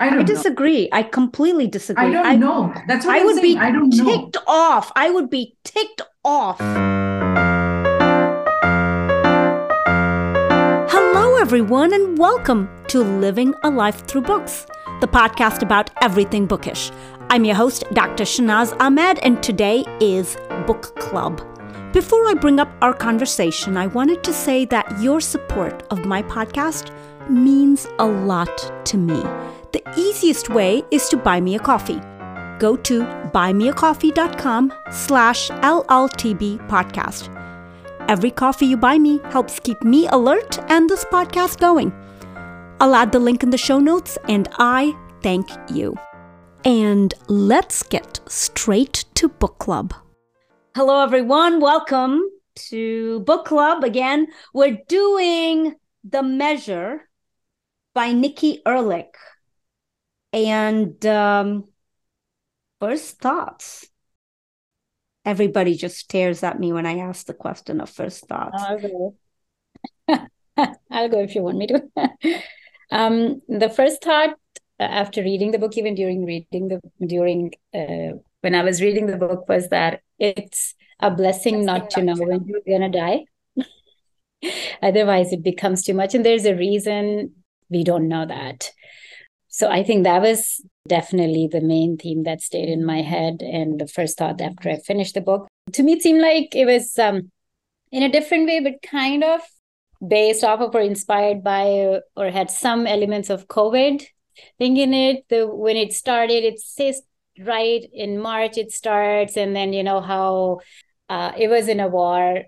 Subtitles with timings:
[0.00, 0.26] I don't I know.
[0.26, 0.88] disagree.
[0.92, 2.04] I completely disagree.
[2.14, 2.72] I don't know.
[2.86, 3.54] That's what I am would saying.
[3.54, 4.04] be I don't know.
[4.04, 4.92] ticked off.
[4.94, 6.58] I would be ticked off.
[10.90, 14.66] Hello, everyone, and welcome to Living a Life Through Books,
[15.00, 16.92] the podcast about everything bookish.
[17.30, 18.22] I'm your host, Dr.
[18.24, 20.36] Shahnaz Ahmed, and today is
[20.68, 21.42] Book Club.
[21.92, 26.22] Before I bring up our conversation, I wanted to say that your support of my
[26.22, 26.92] podcast
[27.28, 29.22] means a lot to me.
[29.72, 32.00] The easiest way is to buy me a coffee.
[32.58, 33.02] Go to
[33.34, 37.28] buymeacoffee.com slash LLTB podcast.
[38.08, 41.92] Every coffee you buy me helps keep me alert and this podcast going.
[42.80, 45.94] I'll add the link in the show notes and I thank you.
[46.64, 49.92] And let's get straight to book club.
[50.74, 51.60] Hello, everyone.
[51.60, 52.22] Welcome
[52.70, 54.28] to book club again.
[54.54, 57.08] We're doing The Measure
[57.94, 59.12] by Nikki Erlick.
[60.32, 61.64] And um,
[62.80, 63.86] first thoughts.
[65.24, 68.62] Everybody just stares at me when I ask the question of first thoughts.
[68.62, 69.16] I'll go.
[70.90, 71.82] I'll go if you want me to.
[72.90, 74.30] um, the first thought
[74.80, 79.06] uh, after reading the book, even during reading the during uh, when I was reading
[79.06, 83.24] the book, was that it's a blessing not to know when you're gonna die.
[84.82, 87.34] Otherwise, it becomes too much, and there's a reason
[87.68, 88.70] we don't know that.
[89.58, 93.80] So I think that was definitely the main theme that stayed in my head, and
[93.80, 95.48] the first thought after I finished the book.
[95.72, 97.32] To me, it seemed like it was um,
[97.90, 99.40] in a different way, but kind of
[100.06, 104.06] based off of or inspired by or had some elements of COVID
[104.58, 105.24] thing in it.
[105.28, 107.02] The when it started, it says
[107.44, 110.60] right in March it starts, and then you know how
[111.08, 112.44] uh, it was in a war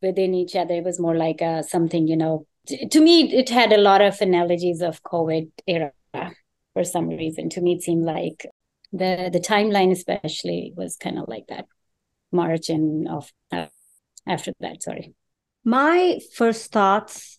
[0.00, 0.74] within each other.
[0.74, 2.46] It was more like a, something you know.
[2.68, 5.90] t- To me, it had a lot of analogies of COVID era
[6.72, 7.48] for some reason.
[7.50, 8.46] To me, it seemed like
[8.92, 11.66] the the timeline, especially, was kind of like that.
[12.30, 13.66] March and of uh,
[14.26, 15.14] after that, sorry.
[15.64, 17.38] My first thoughts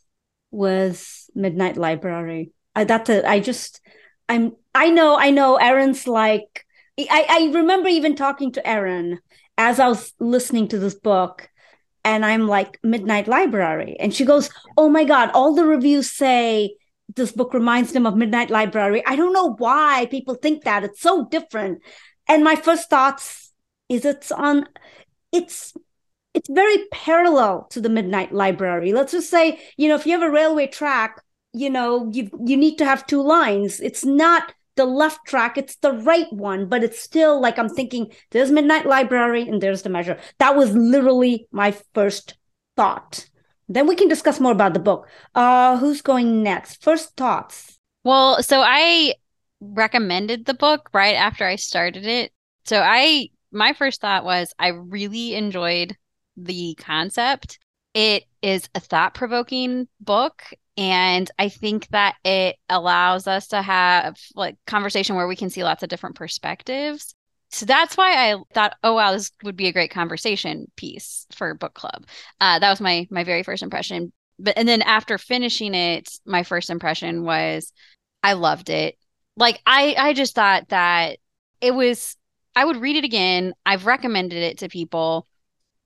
[0.52, 2.52] was Midnight Library.
[2.76, 3.82] I that I just
[4.30, 6.66] I'm I know I know Erin's like
[7.00, 9.20] I I remember even talking to Erin
[9.58, 11.50] as I was listening to this book
[12.04, 16.76] and I'm like Midnight Library and she goes, "Oh my god, all the reviews say
[17.16, 20.84] this book reminds them of Midnight Library." I don't know why people think that.
[20.84, 21.82] It's so different.
[22.28, 23.52] And my first thoughts
[23.90, 24.66] is it's on
[25.32, 25.74] it's
[26.34, 30.22] it's very parallel to the midnight library let's just say you know if you have
[30.22, 31.22] a railway track
[31.54, 35.76] you know you you need to have two lines it's not the left track it's
[35.78, 39.90] the right one but it's still like i'm thinking there's midnight library and there's the
[39.90, 42.36] measure that was literally my first
[42.76, 43.30] thought
[43.68, 48.44] then we can discuss more about the book uh who's going next first thoughts Well,
[48.44, 49.14] so I
[49.62, 52.32] recommended the book right after I started it.
[52.66, 55.96] So I my first thought was I really enjoyed
[56.36, 57.60] the concept.
[57.94, 60.44] It is a thought-provoking book
[60.76, 65.64] and I think that it allows us to have like conversation where we can see
[65.64, 67.14] lots of different perspectives.
[67.54, 71.54] So that's why I thought, oh wow, this would be a great conversation piece for
[71.54, 72.08] book club.
[72.42, 74.12] Uh, that was my my very first impression.
[74.40, 77.72] But and then after finishing it, my first impression was
[78.24, 78.98] I loved it.
[79.38, 81.20] Like I I just thought that
[81.62, 82.16] it was
[82.56, 83.54] I would read it again.
[83.68, 85.28] I've recommended it to people.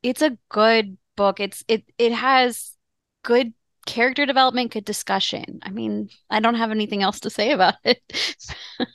[0.04, 1.42] It's a good book.
[1.42, 2.78] It's it it has
[3.24, 3.54] good
[3.86, 5.60] character development, good discussion.
[5.64, 8.02] I mean, I don't have anything else to say about it.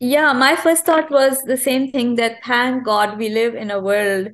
[0.00, 3.80] Yeah, my first thought was the same thing that thank God we live in a
[3.80, 4.28] world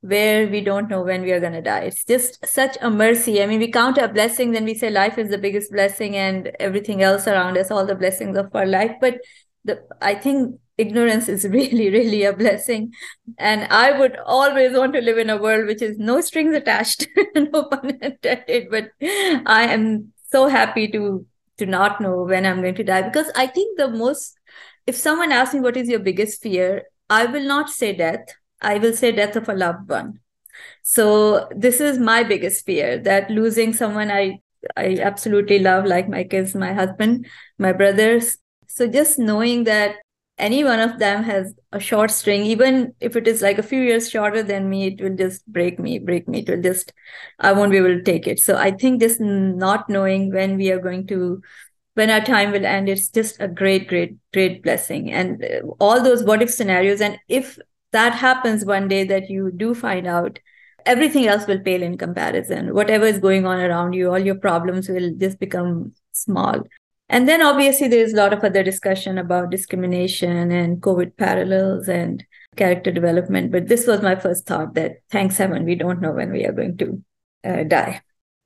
[0.00, 1.82] where we don't know when we are going to die.
[1.82, 3.40] It's just such a mercy.
[3.40, 6.50] I mean, we count our blessings and we say life is the biggest blessing and
[6.58, 8.96] everything else around us, all the blessings of our life.
[9.00, 9.20] But
[9.64, 12.92] the I think ignorance is really, really a blessing.
[13.38, 17.06] And I would always want to live in a world which is no strings attached,
[17.36, 18.70] no pun intended.
[18.72, 18.90] But
[19.46, 21.24] I am so happy to
[21.58, 24.34] to not know when I'm going to die because I think the most
[24.86, 28.26] if someone asks me what is your biggest fear, I will not say death.
[28.60, 30.20] I will say death of a loved one.
[30.82, 34.40] So this is my biggest fear that losing someone I
[34.76, 37.26] I absolutely love, like my kids, my husband,
[37.58, 38.38] my brothers.
[38.68, 39.96] So just knowing that
[40.38, 43.80] any one of them has a short string, even if it is like a few
[43.80, 46.40] years shorter than me, it will just break me, break me.
[46.40, 46.92] It will just,
[47.38, 48.38] I won't be able to take it.
[48.38, 51.42] So I think just not knowing when we are going to
[51.94, 56.02] when our time will end it's just a great great great blessing and uh, all
[56.02, 57.58] those what if scenarios and if
[57.92, 60.38] that happens one day that you do find out
[60.86, 64.88] everything else will pale in comparison whatever is going on around you all your problems
[64.88, 66.62] will just become small
[67.08, 72.24] And then obviously there's a lot of other discussion about discrimination and COVID parallels and
[72.56, 73.52] character development.
[73.52, 76.52] But this was my first thought that thanks heaven, we don't know when we are
[76.52, 77.02] going to
[77.44, 78.00] uh, die.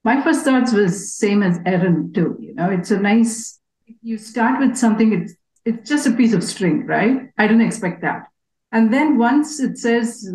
[0.06, 2.36] My first thoughts was same as Erin too.
[2.38, 3.58] You know, it's a nice,
[4.02, 7.28] you start with something, it's, it's just a piece of string, right?
[7.36, 8.28] I didn't expect that.
[8.70, 10.30] And then once it says,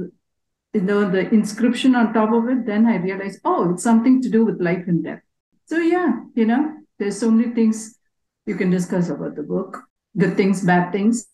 [0.73, 4.29] you know, the inscription on top of it, then I realized, oh, it's something to
[4.29, 5.21] do with life and death.
[5.67, 7.97] So yeah, you know, there's so many things
[8.45, 9.77] you can discuss about the book
[10.17, 11.29] good things, bad things,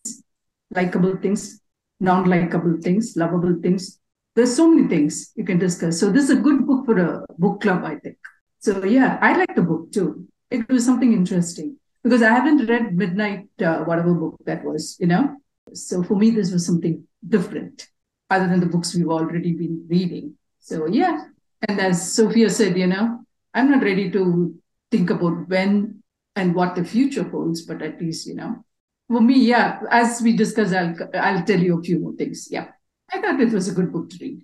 [0.70, 1.60] likable things,
[2.00, 4.00] non likable things, lovable things.
[4.36, 6.00] There's so many things you can discuss.
[6.00, 8.17] So, this is a good book for a book club, I think.
[8.60, 10.28] So, yeah, I like the book too.
[10.50, 15.08] It was something interesting because I haven't read Midnight, uh, whatever book that was, you
[15.08, 15.38] know.
[15.74, 17.88] So, for me, this was something different
[18.30, 20.36] other than the books we've already been reading.
[20.60, 21.26] So, yeah.
[21.68, 23.20] And as Sophia said, you know,
[23.54, 24.56] I'm not ready to
[24.92, 26.04] think about when
[26.36, 28.64] and what the future holds, but at least, you know,
[29.08, 32.50] for me, yeah, as we discuss, I'll, I'll tell you a few more things.
[32.52, 32.68] Yeah.
[33.12, 34.44] I thought it was a good book to read.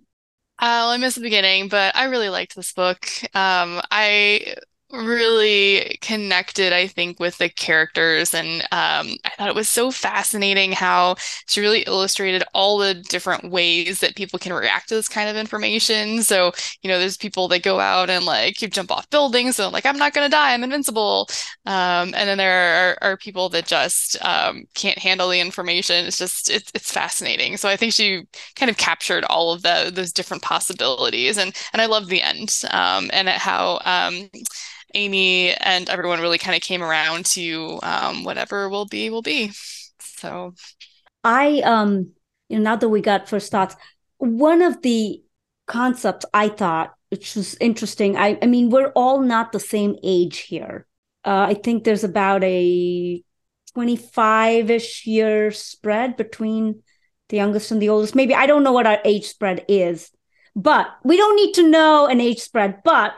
[0.63, 3.05] Uh, well, I missed the beginning, but I really liked this book.
[3.35, 4.55] Um, I
[4.93, 8.33] really connected, I think, with the characters.
[8.33, 11.15] And um, I thought it was so fascinating how
[11.47, 15.35] she really illustrated all the different ways that people can react to this kind of
[15.35, 16.21] information.
[16.21, 16.51] So,
[16.81, 19.55] you know, there's people that go out and like you jump off buildings.
[19.55, 21.27] So, like, I'm not going to die, I'm invincible.
[21.65, 26.05] Um, and then there are, are people that just um, can't handle the information.
[26.05, 27.57] It's just, it's, it's fascinating.
[27.57, 28.23] So, I think she
[28.55, 31.37] kind of captured all of the, those different possibilities.
[31.37, 34.29] And, and I love the end um, and how um,
[34.93, 39.51] Amy and everyone really kind of came around to um, whatever will be will be.
[39.99, 40.53] So,
[41.23, 42.11] I um,
[42.49, 43.75] you know, now that we got first thoughts,
[44.17, 45.21] one of the
[45.67, 48.17] concepts I thought which was interesting.
[48.17, 50.87] I I mean, we're all not the same age here.
[51.23, 53.23] Uh, I think there's about a
[53.75, 56.81] 25 ish year spread between
[57.29, 58.15] the youngest and the oldest.
[58.15, 60.09] Maybe I don't know what our age spread is,
[60.55, 62.81] but we don't need to know an age spread.
[62.83, 63.13] But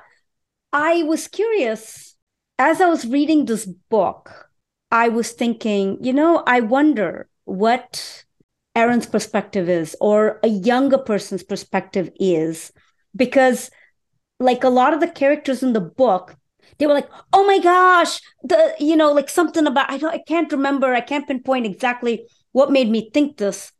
[0.75, 2.17] I was curious
[2.59, 4.49] as I was reading this book,
[4.91, 8.25] I was thinking, you know, I wonder what
[8.75, 12.73] Erin's perspective is or a younger person's perspective is
[13.15, 13.71] because
[14.41, 16.35] like a lot of the characters in the book
[16.77, 20.21] they were like oh my gosh the you know like something about i don't i
[20.27, 23.73] can't remember i can't pinpoint exactly what made me think this.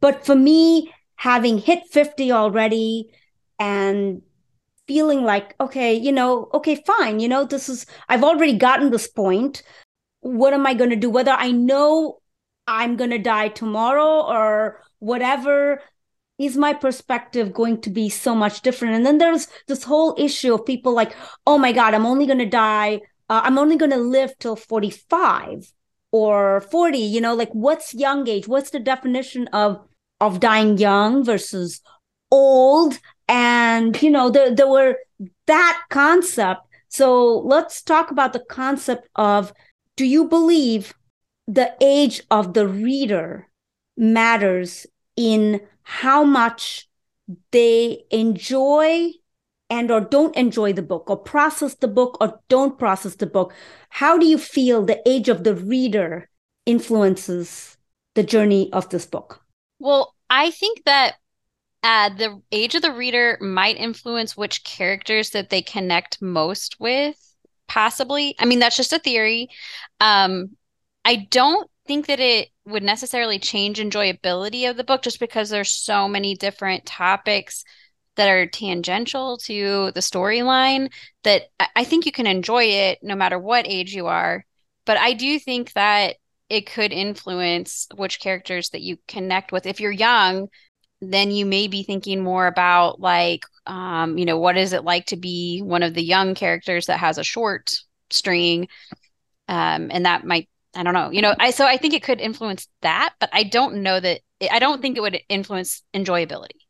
[0.00, 3.10] But for me having hit 50 already
[3.58, 4.20] and
[4.88, 9.06] feeling like, okay, you know, okay, fine, you know, this is, I've already gotten this
[9.06, 9.62] point.
[10.20, 11.10] What am I going to do?
[11.10, 12.18] Whether I know
[12.66, 15.80] I'm going to die tomorrow or whatever,
[16.38, 18.94] is my perspective going to be so much different?
[18.94, 21.14] And then there's this whole issue of people like,
[21.46, 24.56] oh my God, I'm only going to die, uh, I'm only going to live till
[24.56, 25.72] 45
[26.10, 28.48] or 40, you know, like what's young age?
[28.48, 29.84] What's the definition of
[30.20, 31.80] of dying young versus
[32.30, 34.96] old and you know there, there were
[35.46, 36.62] that concept.
[36.88, 39.52] So let's talk about the concept of
[39.96, 40.94] do you believe
[41.46, 43.48] the age of the reader
[43.96, 44.86] matters
[45.16, 46.88] in how much
[47.50, 49.10] they enjoy
[49.70, 53.52] and or don't enjoy the book or process the book or don't process the book?
[53.90, 56.28] How do you feel the age of the reader
[56.64, 57.76] influences
[58.14, 59.42] the journey of this book?
[59.78, 61.14] Well i think that
[61.82, 67.16] uh, the age of the reader might influence which characters that they connect most with,
[67.68, 68.34] possibly.
[68.38, 69.48] I mean, that's just a theory.
[70.00, 70.56] Um,
[71.04, 75.72] I don't think that it would necessarily change enjoyability of the book just because there's
[75.72, 77.64] so many different topics
[78.16, 80.92] that are tangential to the storyline
[81.22, 81.44] that
[81.76, 84.44] I think you can enjoy it no matter what age you are.
[84.84, 86.16] But I do think that
[86.50, 89.66] it could influence which characters that you connect with.
[89.66, 90.48] If you're young,
[91.00, 95.06] then you may be thinking more about like um, you know what is it like
[95.06, 97.74] to be one of the young characters that has a short
[98.10, 98.68] string?
[99.48, 102.20] Um, and that might i don't know you know i so i think it could
[102.20, 106.60] influence that but i don't know that i don't think it would influence enjoyability.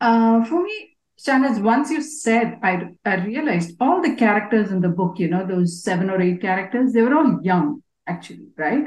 [0.00, 4.88] Uh, for me Shahnaz, once you said I, I realized all the characters in the
[4.88, 8.84] book you know those seven or eight characters they were all young actually right?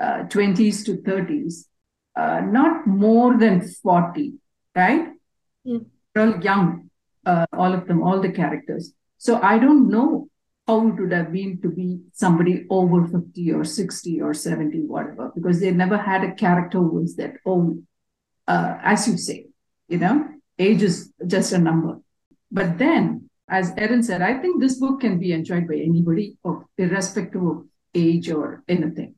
[0.00, 1.67] Uh, 20s to 30s
[2.18, 4.34] uh, not more than 40,
[4.74, 5.08] right?
[5.64, 5.78] Yeah.
[6.14, 6.90] They're all young,
[7.24, 8.92] uh, all of them, all the characters.
[9.18, 10.28] So I don't know
[10.66, 15.30] how it would have been to be somebody over 50 or 60 or 70, whatever,
[15.34, 17.78] because they never had a character who was that old,
[18.48, 19.46] uh, as you say,
[19.88, 22.00] you know, age is just a number.
[22.50, 26.36] But then, as Erin said, I think this book can be enjoyed by anybody,
[26.76, 29.14] irrespective of age or anything,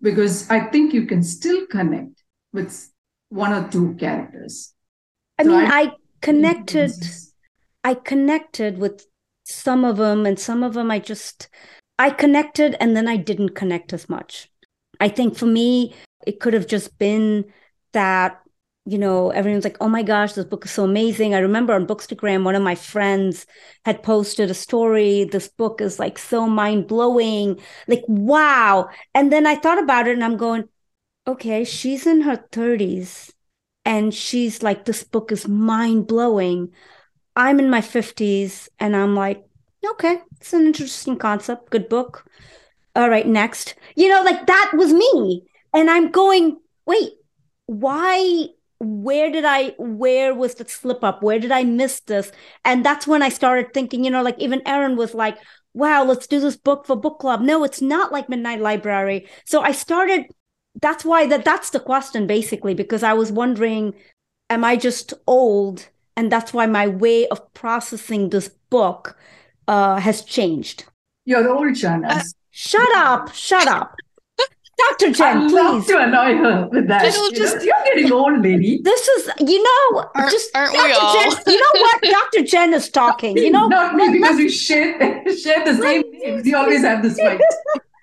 [0.00, 2.23] because I think you can still connect
[2.54, 2.90] with
[3.28, 4.72] one or two characters.
[5.38, 5.92] I so mean, I, I
[6.22, 6.92] connected.
[7.82, 9.06] I connected with
[9.44, 11.48] some of them, and some of them I just
[11.98, 14.48] I connected, and then I didn't connect as much.
[15.00, 15.94] I think for me,
[16.26, 17.44] it could have just been
[17.92, 18.40] that
[18.86, 21.34] you know, everyone's like, oh my gosh, this book is so amazing.
[21.34, 23.46] I remember on Bookstagram, one of my friends
[23.86, 25.24] had posted a story.
[25.24, 27.58] This book is like so mind blowing.
[27.88, 28.90] Like, wow.
[29.14, 30.68] And then I thought about it and I'm going,
[31.26, 33.32] okay, she's in her 30s
[33.84, 36.72] and she's like, this book is mind blowing.
[37.36, 39.44] I'm in my 50s and I'm like,
[39.84, 41.70] okay, it's an interesting concept.
[41.70, 42.24] Good book.
[42.96, 43.74] All right, next.
[43.96, 45.42] You know, like that was me.
[45.74, 47.12] And I'm going, wait,
[47.66, 48.48] why
[48.84, 51.22] where did I, where was the slip up?
[51.22, 52.30] Where did I miss this?
[52.64, 55.38] And that's when I started thinking, you know, like even Erin was like,
[55.72, 57.40] wow, let's do this book for book club.
[57.40, 59.26] No, it's not like Midnight Library.
[59.44, 60.26] So I started,
[60.80, 63.94] that's why that that's the question basically, because I was wondering,
[64.50, 65.88] am I just old?
[66.16, 69.16] And that's why my way of processing this book
[69.66, 70.84] uh, has changed.
[71.24, 72.08] You're the old Shana.
[72.08, 73.96] Uh, shut up, shut up.
[74.76, 75.12] Dr.
[75.12, 75.86] Jen, I please.
[75.86, 77.04] to annoy her with that.
[77.14, 78.80] you just, you're getting old, lady.
[78.82, 80.88] This is, you know, aren't, just aren't Dr.
[80.88, 82.02] Jen, you know what?
[82.02, 82.42] Dr.
[82.44, 83.36] Jen is talking.
[83.36, 84.98] You know, not me because we share,
[85.36, 86.44] share the same names.
[86.44, 87.40] We always have this fight.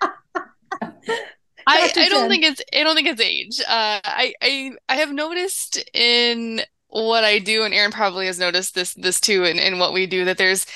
[1.66, 3.60] I, I don't think it's I don't think it's age.
[3.60, 8.74] Uh, I I I have noticed in what I do, and Erin probably has noticed
[8.74, 10.66] this this too, in, in what we do, that there's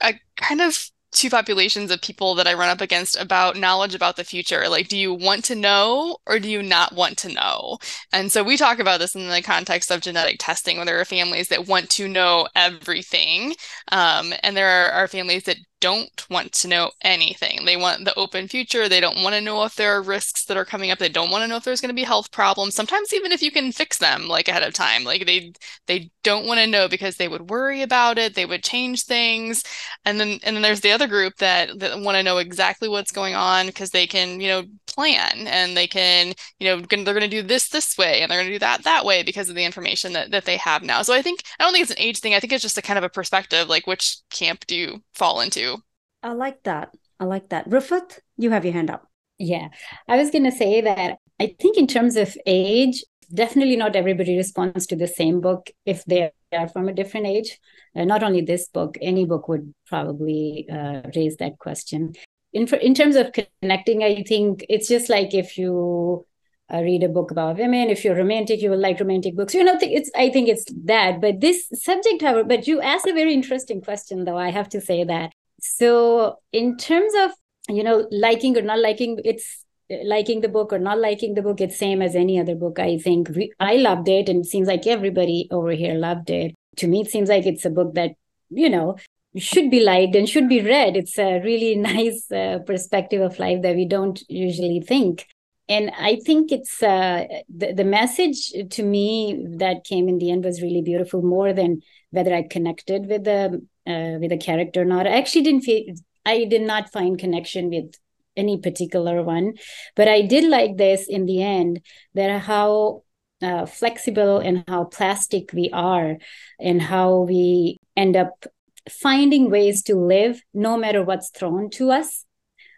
[0.00, 4.16] a kind of two populations of people that I run up against about knowledge about
[4.16, 4.68] the future.
[4.68, 7.78] Like, do you want to know or do you not want to know?
[8.12, 11.04] And so we talk about this in the context of genetic testing, where there are
[11.04, 13.54] families that want to know everything.
[13.92, 17.64] Um, and there are, are families that don't want to know anything.
[17.64, 18.88] They want the open future.
[18.88, 21.00] They don't want to know if there are risks that are coming up.
[21.00, 22.76] They don't want to know if there's going to be health problems.
[22.76, 25.02] Sometimes even if you can fix them like ahead of time.
[25.02, 25.52] Like they
[25.88, 28.36] they don't want to know because they would worry about it.
[28.36, 29.64] They would change things.
[30.04, 33.10] And then and then there's the other group that that want to know exactly what's
[33.10, 34.62] going on because they can, you know,
[34.94, 38.38] plan and they can, you know, they're going to do this this way and they're
[38.38, 41.02] going to do that that way because of the information that that they have now.
[41.02, 42.34] So I think I don't think it's an age thing.
[42.34, 45.40] I think it's just a kind of a perspective like which camp do you fall
[45.40, 45.78] into?
[46.22, 46.94] I like that.
[47.18, 47.68] I like that.
[47.68, 49.08] Rufat, you have your hand up.
[49.38, 49.68] Yeah.
[50.08, 54.36] I was going to say that I think, in terms of age, definitely not everybody
[54.36, 57.58] responds to the same book if they are from a different age.
[57.96, 62.12] Uh, not only this book, any book would probably uh, raise that question.
[62.52, 66.26] In, in terms of connecting, I think it's just like if you
[66.72, 67.90] uh, read a book about women.
[67.90, 69.54] If you're romantic, you will like romantic books.
[69.54, 71.20] You know, it's I think it's that.
[71.20, 74.38] But this subject, however, but you asked a very interesting question, though.
[74.38, 75.32] I have to say that
[75.62, 77.30] so, in terms of
[77.68, 79.64] you know liking or not liking, it's
[80.04, 81.60] liking the book or not liking the book.
[81.60, 82.78] It's same as any other book.
[82.78, 86.54] I think we, I loved it, and it seems like everybody over here loved it.
[86.78, 88.12] To me, it seems like it's a book that
[88.50, 88.96] you know
[89.36, 90.96] should be liked and should be read.
[90.96, 95.26] It's a really nice uh, perspective of life that we don't usually think.
[95.68, 100.44] And I think it's uh, the, the message to me that came in the end
[100.44, 104.84] was really beautiful, more than whether I connected with the uh, with a character or
[104.84, 105.06] not.
[105.06, 105.94] I actually didn't feel
[106.26, 107.94] I did not find connection with
[108.36, 109.54] any particular one,
[109.94, 111.80] but I did like this in the end
[112.14, 113.04] that how
[113.40, 116.18] uh, flexible and how plastic we are,
[116.60, 118.46] and how we end up
[118.88, 122.24] finding ways to live no matter what's thrown to us.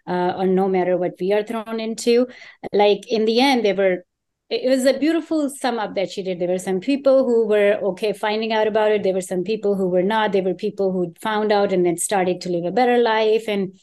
[0.07, 2.27] Uh, or no matter what we are thrown into
[2.75, 4.05] like in the end they were
[4.51, 6.39] it was a beautiful sum up that she did.
[6.39, 9.03] There were some people who were okay finding out about it.
[9.03, 10.33] There were some people who were not.
[10.33, 13.79] There were people who found out and then started to live a better life and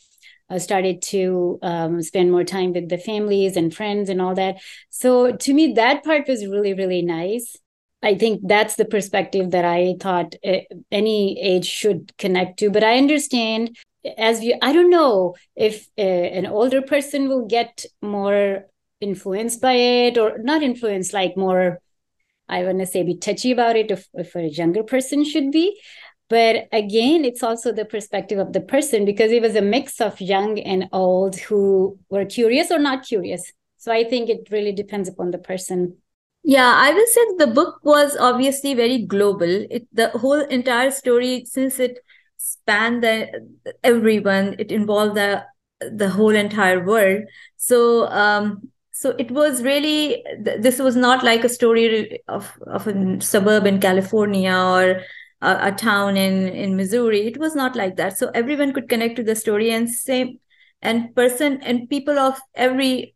[0.50, 4.62] uh, started to um, spend more time with the families and friends and all that.
[4.90, 7.56] So to me, that part was really, really nice.
[8.04, 10.60] I think that's the perspective that I thought uh,
[10.92, 12.72] any age should connect to.
[12.72, 13.78] But I understand
[14.18, 18.66] as you, I don't know if uh, an older person will get more
[19.00, 21.80] influenced by it or not influenced like more
[22.48, 25.80] i want to say be touchy about it if, if a younger person should be.
[26.30, 30.22] But again it's also the perspective of the person because it was a mix of
[30.22, 33.52] young and old who were curious or not curious.
[33.78, 35.98] So i think it really depends upon the person
[36.44, 39.66] yeah i will say the book was obviously very global.
[39.70, 42.00] It the whole entire story since it
[42.38, 43.30] spanned the
[43.84, 45.46] everyone it involved the
[45.82, 47.24] the whole entire world.
[47.58, 53.20] So um so it was really this was not like a story of, of a
[53.20, 55.02] suburb in california or
[55.42, 57.26] a, a, town in in missouri.
[57.28, 58.18] It was not like that.
[58.18, 60.40] So everyone could connect to the story and same
[60.82, 63.16] and person and people of every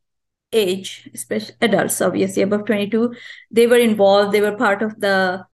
[0.56, 3.14] age, especially adults, obviously above 22,
[3.52, 5.46] they were involved, they were part of the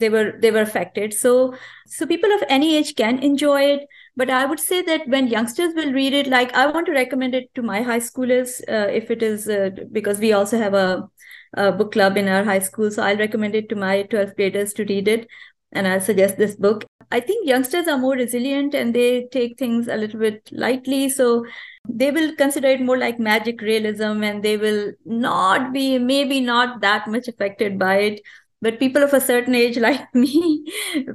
[0.00, 1.14] they were they were affected.
[1.14, 1.54] So
[1.86, 3.86] so people of any age can enjoy it.
[4.16, 7.34] But i would say that when youngsters will read it like i want to recommend
[7.34, 11.08] it to my high schoolers uh, if it is uh, because we also have a,
[11.54, 12.90] a, book club in our high school.
[12.90, 15.28] So i'll recommend it to my 12th graders to read it.
[15.72, 19.88] And i'll suggest this book i think youngsters are more resilient and they take things
[19.88, 21.08] a little bit lightly.
[21.08, 21.44] So
[21.88, 26.80] they will consider it more like magic realism and they will not be maybe not
[26.82, 28.20] that much affected by it.
[28.62, 30.64] But people of a certain age like me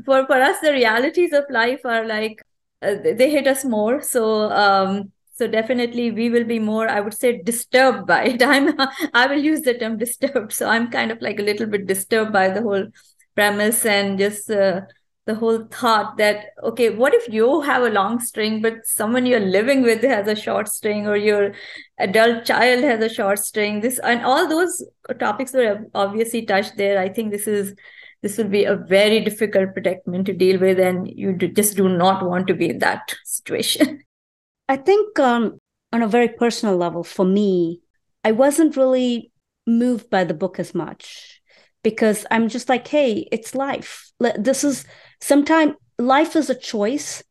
[0.06, 2.42] for for us the realities of life are like
[2.82, 4.02] uh, they hit us more.
[4.02, 8.44] So um so definitely we will be more i would say disturbed by it.
[8.54, 8.74] I'm
[9.14, 10.54] i will use the term disturbed.
[10.54, 12.88] So i'm kind of like a little bit disturbed by the whole
[13.36, 14.82] premise and just uh,
[15.26, 19.40] the whole thought that okay what if you have a long string but someone you're
[19.40, 21.54] living with has a short string or your
[22.00, 23.82] adult child has a short string?
[23.82, 24.84] This and all those
[25.20, 27.00] topics were obviously touched there.
[27.00, 27.74] I think this is
[28.22, 32.26] this will be a very difficult predicament to deal with and you just do not
[32.26, 34.04] want to be in that situation.
[34.70, 35.60] I think um,
[35.96, 37.80] on a very personal level for me
[38.26, 39.32] i wasn't really
[39.66, 41.42] moved by the book as much
[41.84, 44.12] because i'm just like hey it's life.
[44.38, 44.86] This is
[45.26, 47.24] sometimes life is a choice.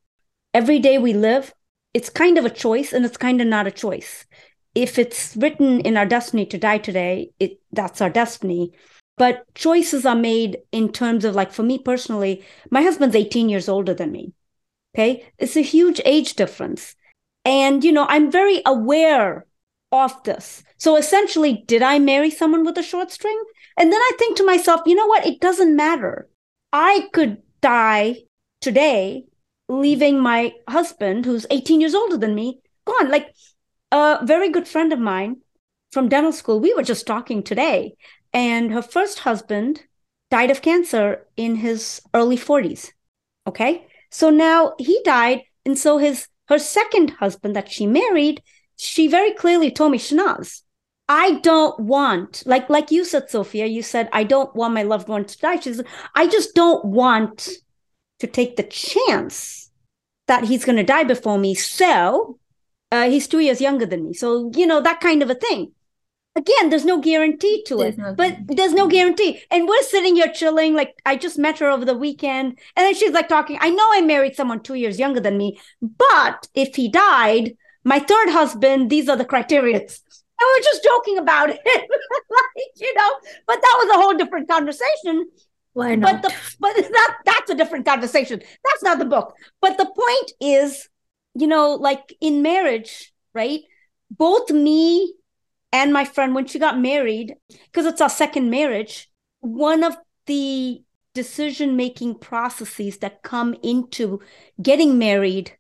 [0.53, 1.55] Every day we live,
[1.93, 4.27] it's kind of a choice and it's kind of not a choice.
[4.75, 8.73] If it's written in our destiny to die today, it that's our destiny.
[9.17, 13.69] But choices are made in terms of like for me personally, my husband's 18 years
[13.69, 14.33] older than me.
[14.95, 15.25] Okay.
[15.39, 16.97] It's a huge age difference.
[17.45, 19.47] And, you know, I'm very aware
[19.93, 20.65] of this.
[20.79, 23.41] So essentially, did I marry someone with a short string?
[23.77, 25.27] And then I think to myself, you know what?
[25.27, 26.29] It doesn't matter.
[26.73, 28.17] I could die
[28.61, 29.25] today,
[29.71, 33.09] leaving my husband, who's 18 years older than me, gone.
[33.09, 33.35] Like
[33.91, 35.39] a very good friend of mine
[35.91, 37.95] from dental school, we were just talking today,
[38.35, 39.83] and her first husband
[40.31, 42.91] died of cancer in his early 40s.
[43.47, 43.87] Okay.
[44.11, 45.43] So now he died.
[45.65, 48.43] And so his her second husband that she married,
[48.77, 50.63] she very clearly told me, Shahnaz,
[51.09, 55.09] I don't want, like like you said, Sophia, you said, I don't want my loved
[55.09, 55.61] one to die.
[55.61, 57.49] She said, I just don't want
[58.21, 59.71] to take the chance
[60.27, 61.55] that he's going to die before me.
[61.55, 62.39] So
[62.91, 64.15] uh, he's two years younger than me.
[64.15, 65.73] So, you know, that kind of a thing.
[66.37, 69.43] Again, there's no guarantee to there's it, no but there's no guarantee.
[69.51, 70.75] And we're sitting here chilling.
[70.75, 72.59] Like, I just met her over the weekend.
[72.77, 75.61] And then she's like talking, I know I married someone two years younger than me,
[75.81, 79.87] but if he died, my third husband, these are the criteria
[80.45, 83.11] and we're just joking about it, like you know.
[83.47, 85.29] But that was a whole different conversation.
[85.73, 86.23] Why not?
[86.23, 88.41] But the but that that's a different conversation.
[88.41, 89.35] That's not the book.
[89.61, 90.89] But the point is,
[91.35, 93.61] you know, like in marriage, right?
[94.11, 95.15] Both me
[95.73, 100.83] and my friend, when she got married, because it's our second marriage, one of the
[101.15, 104.21] decision making processes that come into
[104.61, 105.57] getting married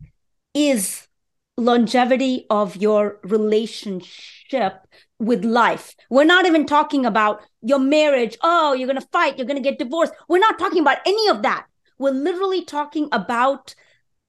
[0.52, 1.08] is
[1.56, 4.86] longevity of your relationship
[5.18, 5.94] with life.
[6.10, 8.36] We're not even talking about your marriage.
[8.42, 10.12] Oh, you're going to fight, you're going to get divorced.
[10.28, 11.66] We're not talking about any of that.
[11.98, 13.74] We're literally talking about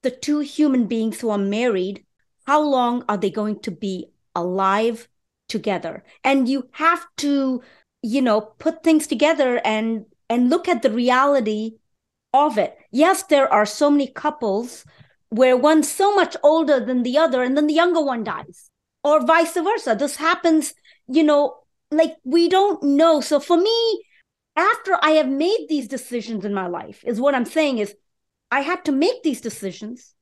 [0.03, 2.05] the two human beings who are married.
[2.45, 5.07] How long are they going to be alive
[5.49, 6.03] together?
[6.23, 7.63] And you have to,
[8.03, 11.77] you know, put things together and and look at the reality
[12.33, 12.77] of it.
[12.91, 14.85] Yes, there are so many couples
[15.29, 18.69] where one's so much older than the other and then the younger one dies
[19.03, 19.95] or vice versa.
[19.97, 20.73] This happens
[21.07, 21.57] you know
[21.91, 23.21] like we don't know.
[23.21, 24.03] So for me
[24.55, 27.93] after i have made these decisions in my life is what i'm saying is
[28.51, 30.13] i had to make these decisions.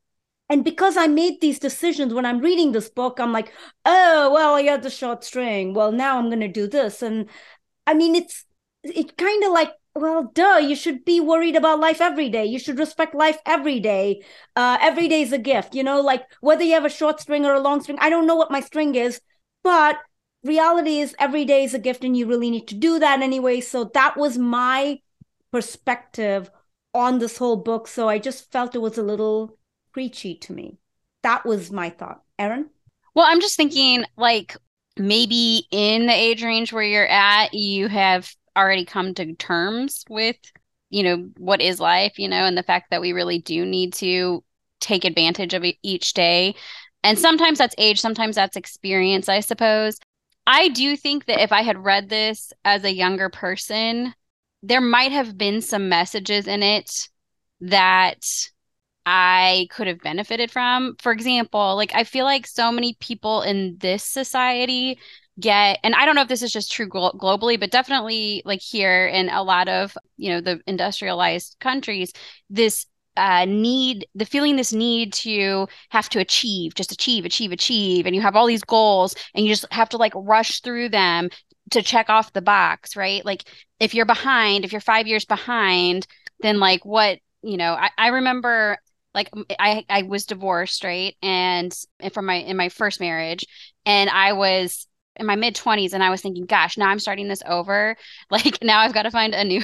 [0.50, 3.54] And because i made these decisions when i'm reading this book i'm like
[3.86, 5.74] oh well i had the short string.
[5.74, 7.02] Well now i'm going to do this.
[7.02, 7.30] And
[7.88, 8.46] i mean it's
[8.84, 12.46] it kind of like well, duh, you should be worried about life every day.
[12.46, 14.24] You should respect life every day.
[14.56, 17.46] Uh, every day is a gift, you know, like whether you have a short string
[17.46, 17.98] or a long string.
[18.02, 19.22] I don't know what my string is,
[19.64, 19.98] but
[20.44, 23.62] reality is every day is a gift and you really need to do that anyway.
[23.62, 25.00] So that was my
[25.52, 26.50] perspective
[26.94, 27.88] on this whole book.
[27.88, 29.58] So I just felt it was a little
[29.92, 30.80] preachy to me.
[31.22, 32.24] That was my thought.
[32.40, 32.70] Erin?
[33.14, 34.58] Well, I'm just thinking like
[34.98, 40.38] maybe in the age range where you're at, you have already come to terms with
[40.90, 43.94] you know what is life you know and the fact that we really do need
[43.94, 44.44] to
[44.80, 46.54] take advantage of each day
[47.04, 49.98] and sometimes that's age sometimes that's experience i suppose
[50.46, 54.14] i do think that if i had read this as a younger person
[54.62, 57.10] there might have been some messages in it
[57.60, 58.26] that
[59.06, 60.96] I could have benefited from.
[61.02, 65.00] For example, like I feel like so many people in this society
[65.40, 68.62] get and i don't know if this is just true glo- globally but definitely like
[68.62, 72.12] here in a lot of you know the industrialized countries
[72.50, 78.06] this uh, need the feeling this need to have to achieve just achieve achieve achieve
[78.06, 81.30] and you have all these goals and you just have to like rush through them
[81.72, 83.24] to check off the box right?
[83.24, 83.44] Like
[83.80, 86.08] if you're behind if you're five years behind
[86.40, 88.78] then like what you know i, I remember
[89.14, 91.16] like I, I was divorced right?
[91.22, 93.46] And, and from my in my first marriage
[93.86, 97.28] and i was in my mid 20s and I was thinking, gosh, now I'm starting
[97.28, 97.96] this over.
[98.30, 99.62] Like now I've got to find a new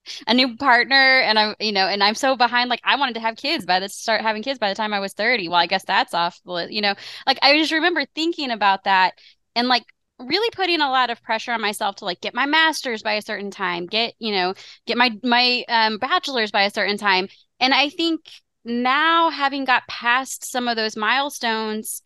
[0.26, 3.20] a new partner and I'm, you know, and I'm so behind like I wanted to
[3.20, 5.48] have kids by the start having kids by the time I was 30.
[5.48, 6.94] Well, I guess that's off, you know.
[7.26, 9.14] Like I just remember thinking about that
[9.56, 9.84] and like
[10.18, 13.22] really putting a lot of pressure on myself to like get my masters by a
[13.22, 14.54] certain time, get, you know,
[14.86, 17.28] get my my um bachelor's by a certain time.
[17.60, 18.20] And I think
[18.64, 22.02] now having got past some of those milestones,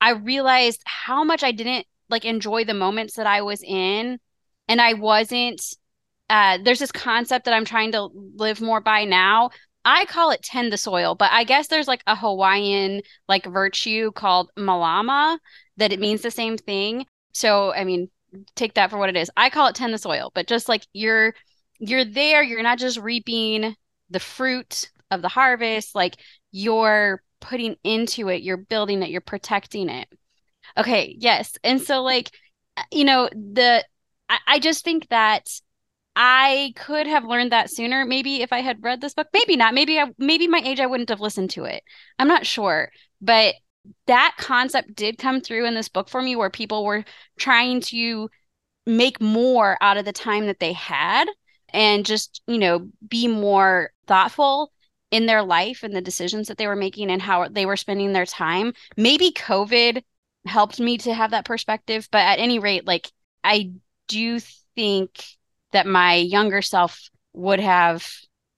[0.00, 4.18] I realized how much I didn't like enjoy the moments that I was in
[4.68, 5.62] and I wasn't
[6.30, 9.50] uh there's this concept that I'm trying to live more by now.
[9.84, 14.12] I call it tend the soil, but I guess there's like a Hawaiian like virtue
[14.12, 15.38] called malama
[15.76, 17.06] that it means the same thing.
[17.32, 18.08] So, I mean,
[18.54, 19.30] take that for what it is.
[19.36, 21.34] I call it tend the soil, but just like you're
[21.78, 23.74] you're there, you're not just reaping
[24.10, 26.16] the fruit of the harvest, like
[26.52, 30.08] you're putting into it, you're building it, you're protecting it.
[30.78, 31.54] Okay, yes.
[31.64, 32.30] And so like
[32.76, 33.84] uh, you know, the
[34.28, 35.48] I, I just think that
[36.14, 39.28] I could have learned that sooner maybe if I had read this book.
[39.32, 39.74] Maybe not.
[39.74, 41.82] Maybe I maybe my age I wouldn't have listened to it.
[42.18, 42.90] I'm not sure.
[43.20, 43.54] But
[44.06, 47.04] that concept did come through in this book for me where people were
[47.38, 48.30] trying to
[48.86, 51.26] make more out of the time that they had
[51.70, 54.72] and just, you know, be more thoughtful
[55.10, 58.12] in their life and the decisions that they were making and how they were spending
[58.12, 58.72] their time.
[58.96, 60.02] Maybe COVID
[60.46, 62.08] helped me to have that perspective.
[62.10, 63.10] But at any rate, like
[63.44, 63.72] I
[64.08, 64.40] do
[64.74, 65.24] think
[65.72, 68.06] that my younger self would have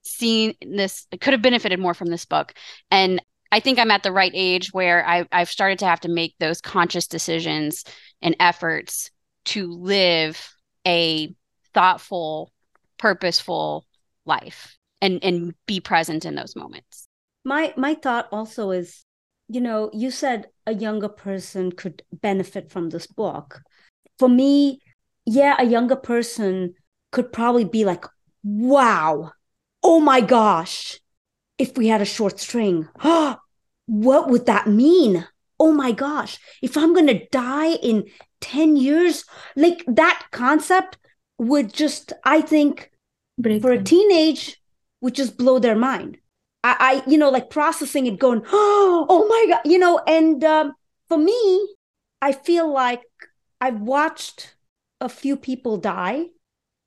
[0.02, 2.54] seen this could have benefited more from this book.
[2.90, 6.08] And I think I'm at the right age where I, I've started to have to
[6.08, 7.84] make those conscious decisions
[8.20, 9.10] and efforts
[9.46, 10.54] to live
[10.86, 11.34] a
[11.72, 12.52] thoughtful,
[12.98, 13.86] purposeful
[14.26, 17.06] life and and be present in those moments.
[17.44, 19.04] My my thought also is
[19.48, 23.62] you know, you said a younger person could benefit from this book.
[24.18, 24.80] For me,
[25.26, 26.74] yeah, a younger person
[27.12, 28.04] could probably be like,
[28.42, 29.32] wow,
[29.82, 31.00] oh my gosh,
[31.58, 32.88] if we had a short string,
[33.86, 35.26] what would that mean?
[35.58, 38.04] Oh my gosh, if I'm going to die in
[38.40, 39.24] 10 years,
[39.56, 40.98] like that concept
[41.38, 42.90] would just, I think,
[43.38, 43.80] Break for them.
[43.80, 44.60] a teenage,
[45.00, 46.18] would just blow their mind.
[46.64, 50.72] I, I you know, like processing it, going, oh my God, you know, and um,
[51.08, 51.74] for me,
[52.22, 53.02] I feel like
[53.60, 54.56] I've watched
[55.00, 56.26] a few people die.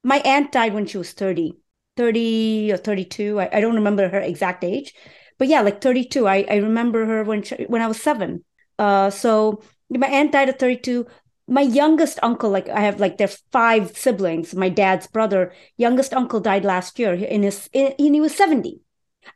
[0.04, 1.54] My aunt died when she was 30,
[1.96, 3.40] 30 or 32.
[3.40, 4.94] I, I don't remember her exact age,
[5.38, 6.28] but yeah, like 32.
[6.28, 8.44] I, I remember her when she, when I was seven.
[8.80, 11.06] Uh, so my aunt died at 32
[11.48, 16.42] my youngest uncle like i have like their five siblings my dad's brother youngest uncle
[16.42, 18.87] died last year in his in, he was 70 uh,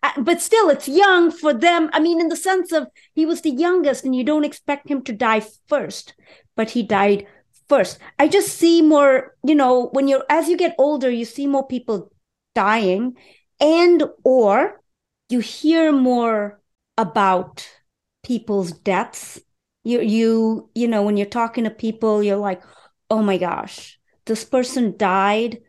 [0.03, 1.89] Uh, but still it's young for them.
[1.93, 5.03] I mean in the sense of he was the youngest and you don't expect him
[5.03, 6.13] to die first
[6.55, 7.27] but he died
[7.69, 7.99] first.
[8.19, 11.67] I just see more you know when you're as you get older you see more
[11.67, 12.11] people
[12.55, 13.15] dying
[13.59, 14.81] and or
[15.29, 16.59] you hear more
[16.97, 17.67] about
[18.23, 19.39] people's deaths.
[19.83, 22.61] You you you know when you're talking to people you're like
[23.09, 25.59] oh my gosh this person died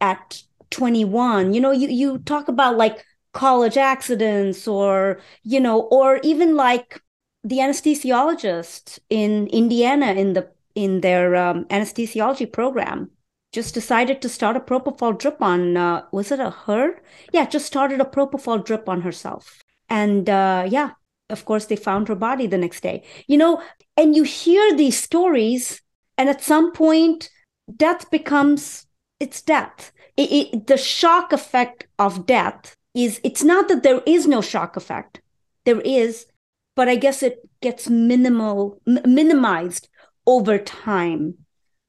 [0.00, 6.18] at 21 you know you you talk about like college accidents or you know or
[6.22, 7.00] even like
[7.44, 13.10] the anesthesiologist in Indiana in the in their um, anesthesiology program
[13.52, 17.00] just decided to start a propofol drip on uh, was it a her?
[17.32, 19.62] Yeah just started a propofol drip on herself.
[19.88, 20.90] And uh, yeah
[21.28, 23.04] of course they found her body the next day.
[23.26, 23.62] You know
[23.96, 25.80] and you hear these stories
[26.18, 27.30] and at some point
[27.76, 28.86] death becomes
[29.20, 29.92] it's death.
[30.16, 34.76] It, it, the shock effect of death is it's not that there is no shock
[34.76, 35.20] effect.
[35.64, 36.26] There is
[36.76, 39.88] but i guess it gets minimal m- minimized
[40.26, 41.34] over time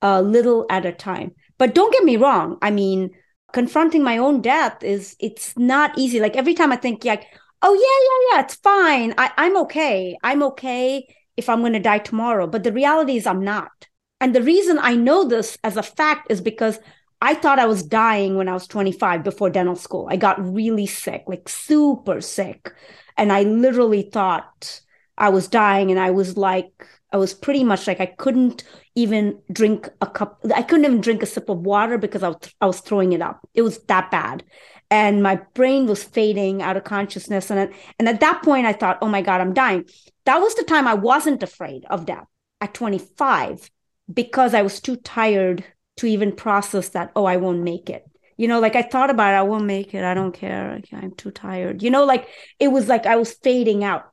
[0.01, 1.31] a little at a time.
[1.57, 2.57] But don't get me wrong.
[2.61, 3.11] I mean
[3.53, 6.19] confronting my own death is it's not easy.
[6.19, 7.25] Like every time i think like
[7.61, 9.13] oh yeah yeah yeah it's fine.
[9.17, 10.17] I, i'm okay.
[10.23, 12.47] I'm okay if i'm going to die tomorrow.
[12.47, 13.87] But the reality is i'm not.
[14.19, 16.79] And the reason i know this as a fact is because
[17.21, 20.07] I thought I was dying when I was 25 before dental school.
[20.09, 22.73] I got really sick, like super sick.
[23.15, 24.81] And I literally thought
[25.17, 25.91] I was dying.
[25.91, 28.63] And I was like, I was pretty much like, I couldn't
[28.95, 32.37] even drink a cup, I couldn't even drink a sip of water because I was,
[32.59, 33.47] I was throwing it up.
[33.53, 34.43] It was that bad.
[34.89, 37.51] And my brain was fading out of consciousness.
[37.51, 39.85] And, and at that point, I thought, oh my God, I'm dying.
[40.25, 42.25] That was the time I wasn't afraid of death
[42.59, 43.69] at 25
[44.11, 45.63] because I was too tired
[46.01, 48.03] to even process that, oh, I won't make it.
[48.35, 50.03] You know, like I thought about it, I won't make it.
[50.03, 50.81] I don't care.
[50.91, 51.83] I'm too tired.
[51.83, 52.27] You know, like
[52.59, 54.11] it was like I was fading out.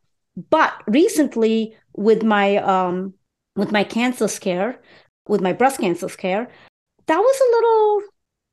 [0.50, 3.14] But recently with my um
[3.56, 4.82] with my cancer scare,
[5.26, 6.50] with my breast cancer scare,
[7.06, 8.02] that was a little,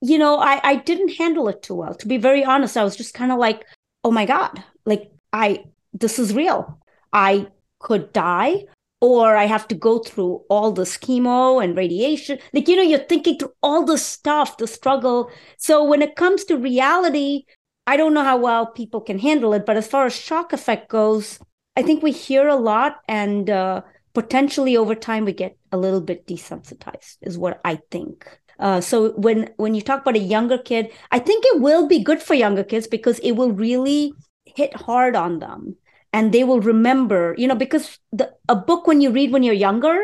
[0.02, 1.93] you know, I, I didn't handle it too well.
[1.93, 3.65] To be very honest, I was just kind of like,
[4.06, 6.80] oh my God, like I this is real.
[7.12, 7.48] I
[7.80, 8.63] could die
[9.06, 12.39] or I have to go through all this chemo and radiation.
[12.54, 15.30] Like, you know, you're thinking through all the stuff, the struggle.
[15.58, 17.44] So when it comes to reality,
[17.86, 19.65] I don't know how well people can handle it.
[19.65, 21.39] But as far as shock effect goes,
[21.78, 23.82] I think we hear a lot and uh,
[24.15, 28.28] potentially over time we get a little bit desensitized, is what I think.
[28.58, 32.04] Uh, so when when you talk about a younger kid, I think it will be
[32.04, 34.13] good for younger kids because it will really
[34.46, 35.76] hit hard on them
[36.15, 38.25] and they will remember you know because the
[38.56, 39.97] a book when you read when you're younger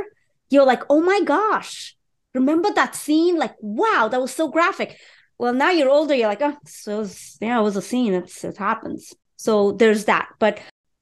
[0.50, 1.96] you're like oh my gosh
[2.34, 3.38] remember that scene?
[3.38, 4.98] Like wow that was so graphic.
[5.38, 7.08] Well now you're older you're like oh so
[7.40, 9.14] yeah it was a scene it's, it happens.
[9.38, 10.30] So there's that.
[10.40, 10.60] But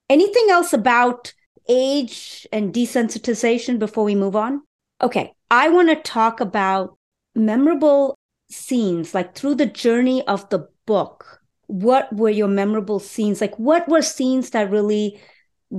[0.09, 1.33] anything else about
[1.67, 4.61] age and desensitization before we move on?
[5.01, 6.95] Okay i want to talk about
[7.33, 8.15] memorable
[8.51, 13.41] scenes like through the journey of the book what were your memorable scenes?
[13.41, 15.21] Like, what were scenes that really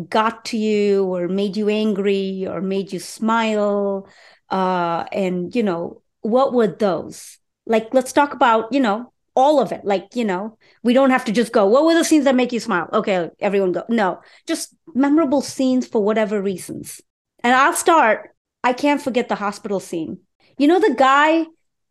[0.08, 4.08] got to you or made you angry or made you smile?
[4.48, 7.38] Uh, and, you know, what were those?
[7.66, 9.84] Like, let's talk about, you know, all of it.
[9.84, 12.52] Like, you know, we don't have to just go, what were the scenes that make
[12.52, 12.88] you smile?
[12.92, 13.82] Okay, everyone go.
[13.88, 17.00] No, just memorable scenes for whatever reasons.
[17.42, 18.30] And I'll start.
[18.62, 20.20] I can't forget the hospital scene.
[20.56, 21.46] You know, the guy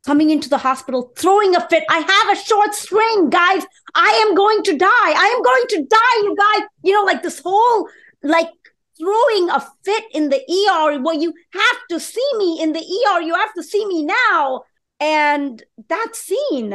[0.05, 1.83] coming into the hospital throwing a fit.
[1.89, 3.63] I have a short string, guys.
[3.95, 4.87] I am going to die.
[4.87, 6.67] I am going to die, you guys.
[6.83, 7.87] You know, like this whole
[8.23, 8.49] like
[8.97, 13.21] throwing a fit in the ER where you have to see me in the ER.
[13.21, 14.63] You have to see me now.
[14.99, 16.73] And that scene,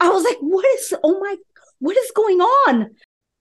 [0.00, 1.36] I was like, what is, oh my,
[1.80, 2.90] what is going on?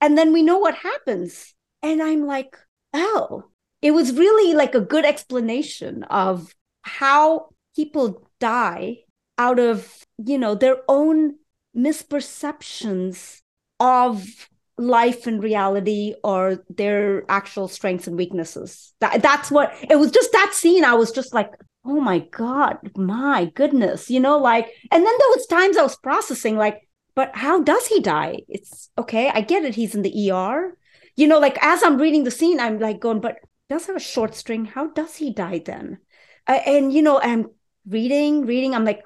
[0.01, 1.53] And then we know what happens.
[1.83, 2.57] And I'm like,
[2.93, 3.45] oh,
[3.81, 8.99] it was really like a good explanation of how people die
[9.37, 11.35] out of you know their own
[11.75, 13.41] misperceptions
[13.79, 18.93] of life and reality or their actual strengths and weaknesses.
[18.99, 21.51] That, that's what it was just that scene i was just like
[21.85, 25.97] oh my god my goodness you know like and then there was times i was
[25.97, 28.39] processing like but how does he die?
[28.47, 30.77] It's okay i get it he's in the er
[31.15, 33.37] you know like as i'm reading the scene i'm like going but
[33.69, 35.99] does have a short string how does he die then?
[36.47, 37.47] Uh, and you know i'm
[37.87, 39.03] reading reading i'm like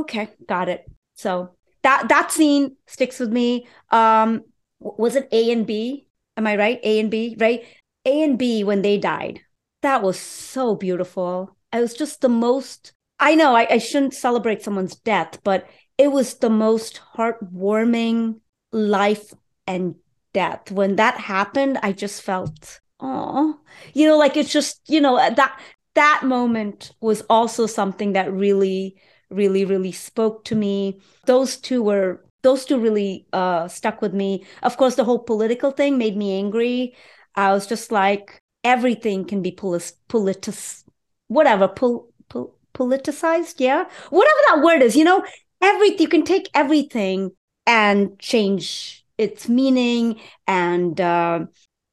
[0.00, 0.84] okay got it.
[1.14, 1.50] So
[1.82, 3.66] that that scene sticks with me.
[3.90, 4.44] Um
[4.80, 6.06] was it a and b?
[6.36, 6.80] Am i right?
[6.82, 7.64] A and b right?
[8.04, 9.40] A and b when they died.
[9.82, 11.56] That was so beautiful.
[11.72, 16.10] It was just the most i know I, I shouldn't celebrate someone's death but it
[16.10, 18.40] was the most heartwarming
[18.72, 19.32] life
[19.66, 19.94] and
[20.32, 20.70] death.
[20.70, 23.58] When that happened i just felt oh
[23.94, 25.60] you know like it's just you know that
[25.94, 28.96] that moment was also something that really
[29.34, 31.00] really really spoke to me.
[31.26, 34.44] Those two were those two really uh stuck with me.
[34.62, 36.94] Of course the whole political thing made me angry.
[37.34, 40.84] I was just like everything can be polis- politis
[41.28, 43.84] whatever pol- pol- politicized yeah?
[44.10, 45.24] Whatever that word is you know?
[45.60, 47.30] Everything you can take everything
[47.66, 50.18] and change its meaning
[50.48, 51.40] and uh,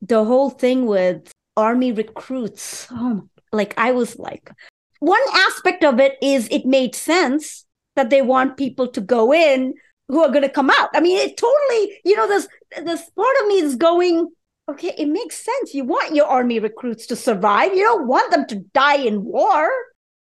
[0.01, 2.87] the whole thing with army recruits.
[2.91, 4.51] Oh like i was like
[4.99, 9.73] one aspect of it is it made sense that they want people to go in
[10.07, 10.89] who are going to come out.
[10.93, 12.47] I mean, it totally, you know, this
[12.83, 14.27] this part of me is going,
[14.69, 15.73] okay, it makes sense.
[15.73, 17.73] You want your army recruits to survive.
[17.73, 19.69] You don't want them to die in war.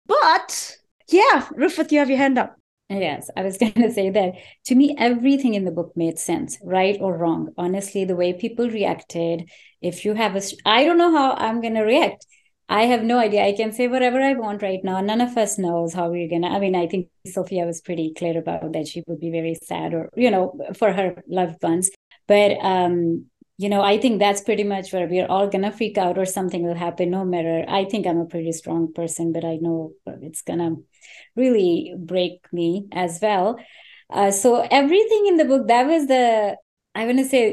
[0.06, 0.76] But
[1.08, 2.56] yeah, Rifat, you have your hand up.
[2.88, 4.34] Yes, I was going to say that
[4.66, 7.50] to me, everything in the book made sense, right or wrong.
[7.58, 9.50] Honestly, the way people reacted,
[9.82, 12.26] if you have a, I don't know how I'm going to react.
[12.68, 13.44] I have no idea.
[13.44, 15.00] I can say whatever I want right now.
[15.00, 16.48] None of us knows how we're gonna.
[16.48, 18.88] I mean, I think Sophia was pretty clear about that.
[18.88, 21.90] She would be very sad, or you know, for her loved ones.
[22.26, 23.26] But um,
[23.56, 26.62] you know, I think that's pretty much where we're all gonna freak out, or something
[26.62, 27.10] will happen.
[27.10, 27.64] No matter.
[27.68, 30.76] I think I'm a pretty strong person, but I know it's gonna.
[31.36, 33.58] really break me as well.
[34.10, 36.56] Uh, so everything in the book that was the
[36.94, 37.44] I want to say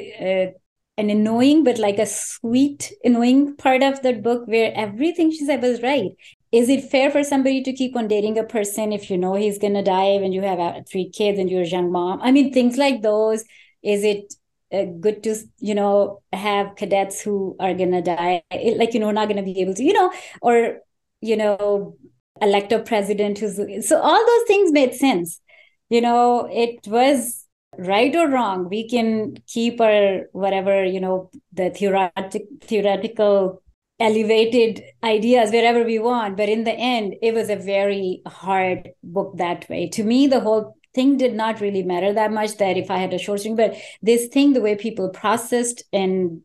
[0.54, 0.58] uh,
[0.98, 5.62] an annoying but like a sweet annoying part of that book where everything she said
[5.62, 6.12] was right.
[6.52, 9.58] Is it fair for somebody to keep on dating a person if you know he's
[9.58, 12.22] going to die when you have three kids and you're a young mom?
[12.22, 13.44] I mean things like those.
[13.84, 14.34] Is it
[14.72, 18.44] uh, good to you know have cadets who are going to die
[18.78, 20.80] like you know not going to be able to you know or
[21.22, 21.96] you know
[22.42, 25.42] elect a president who's so all those things made sense.
[25.90, 27.45] You know it was
[27.78, 33.62] right or wrong we can keep our whatever you know the theoretic, theoretical
[33.98, 36.36] elevated ideas wherever we want.
[36.36, 39.88] But in the end it was a very hard book that way.
[39.90, 43.14] To me the whole thing did not really matter that much that if i had
[43.14, 46.42] a short string but this thing the way people processed and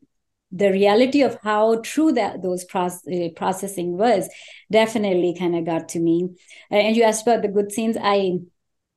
[0.52, 4.28] the reality of how true that those uh, processing was
[4.70, 6.28] definitely kind of got to me.
[6.70, 7.96] Uh, and you asked about the good scenes.
[8.00, 8.38] I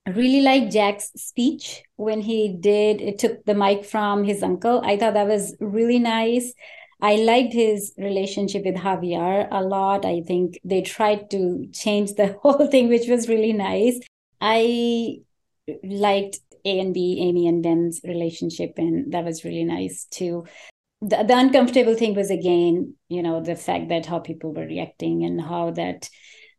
[0.07, 4.81] really like Jack's speech when he did it took the mic from his uncle.
[4.83, 6.53] I thought that was really nice.
[7.01, 10.05] I liked his relationship with Javier a lot.
[10.05, 13.99] I think they tried to change the whole thing, which was really nice.
[14.39, 15.19] I
[15.83, 20.45] liked A and B, Amy and Ben's relationship, and that was really nice too.
[21.01, 25.25] The, the uncomfortable thing was again, you know, the fact that how people were reacting
[25.25, 26.09] and how that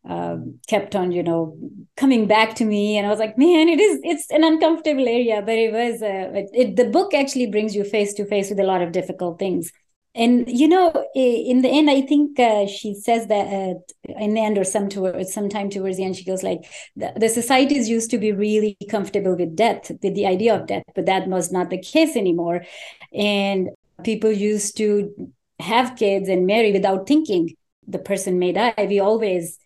[0.09, 1.57] um, kept on, you know,
[1.97, 5.43] coming back to me, and I was like, man, it is it's an uncomfortable area,
[5.43, 8.61] but it was uh, it, it, the book actually brings you face to face with
[8.61, 9.73] a lot of difficult things.
[10.17, 13.75] And you know, in the end, I think uh, she says that uh,
[14.19, 16.61] in the end, or some towards sometime towards the end, she goes like,
[16.95, 20.85] the, the societies used to be really comfortable with death, with the idea of death,
[20.95, 22.64] but that was not the case anymore.
[23.12, 23.71] And
[24.05, 27.55] people used to have kids and marry without thinking
[27.88, 28.87] the person may die.
[28.88, 29.59] We always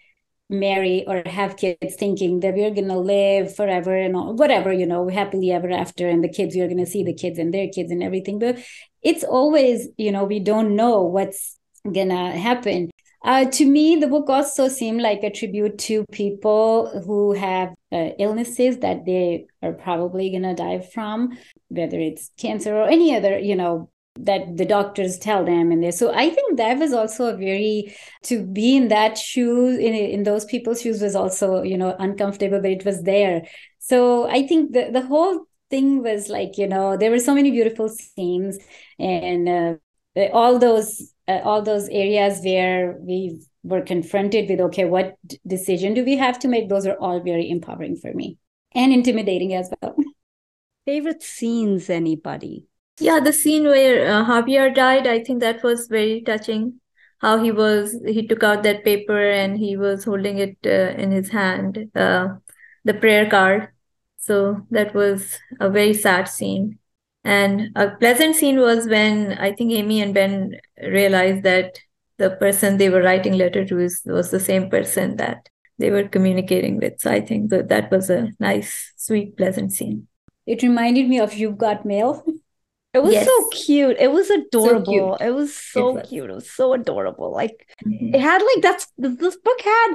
[0.50, 4.86] marry or have kids thinking that we're going to live forever and all, whatever, you
[4.86, 6.08] know, happily ever after.
[6.08, 8.38] And the kids, you're going to see the kids and their kids and everything.
[8.38, 8.58] But
[9.02, 12.90] it's always, you know, we don't know what's going to happen.
[13.24, 18.10] Uh, to me, the book also seemed like a tribute to people who have uh,
[18.18, 21.36] illnesses that they are probably going to die from,
[21.68, 23.90] whether it's cancer or any other, you know,
[24.24, 27.94] that the doctors tell them and they so i think that was also a very
[28.22, 32.60] to be in that shoes in in those people's shoes was also you know uncomfortable
[32.60, 33.42] but it was there.
[33.78, 37.50] So i think the the whole thing was like you know there were so many
[37.50, 38.58] beautiful scenes
[38.98, 39.74] and uh,
[40.32, 46.04] all those uh, all those areas where we were confronted with okay what decision do
[46.04, 46.68] we have to make?
[46.68, 48.38] Those are all very empowering for me
[48.72, 49.96] and intimidating as well.
[50.86, 52.64] Favorite scenes anybody
[53.00, 56.80] yeah, the scene where uh, Javier died, I think that was very touching.
[57.18, 61.10] How he was, he took out that paper and he was holding it uh, in
[61.10, 62.28] his hand, uh,
[62.84, 63.68] the prayer card.
[64.18, 66.78] So that was a very sad scene.
[67.24, 71.78] And a pleasant scene was when I think Amy and Ben realized that
[72.18, 76.08] the person they were writing letter to is, was the same person that they were
[76.08, 77.00] communicating with.
[77.00, 80.06] So I think that that was a nice, sweet, pleasant scene.
[80.46, 82.24] It reminded me of You've Got Mail.
[82.94, 83.26] It was yes.
[83.26, 83.96] so cute.
[83.98, 85.16] It was adorable.
[85.18, 86.30] So it was so it cute.
[86.30, 87.30] It was so adorable.
[87.30, 88.14] Like mm-hmm.
[88.14, 89.94] it had like that's this book had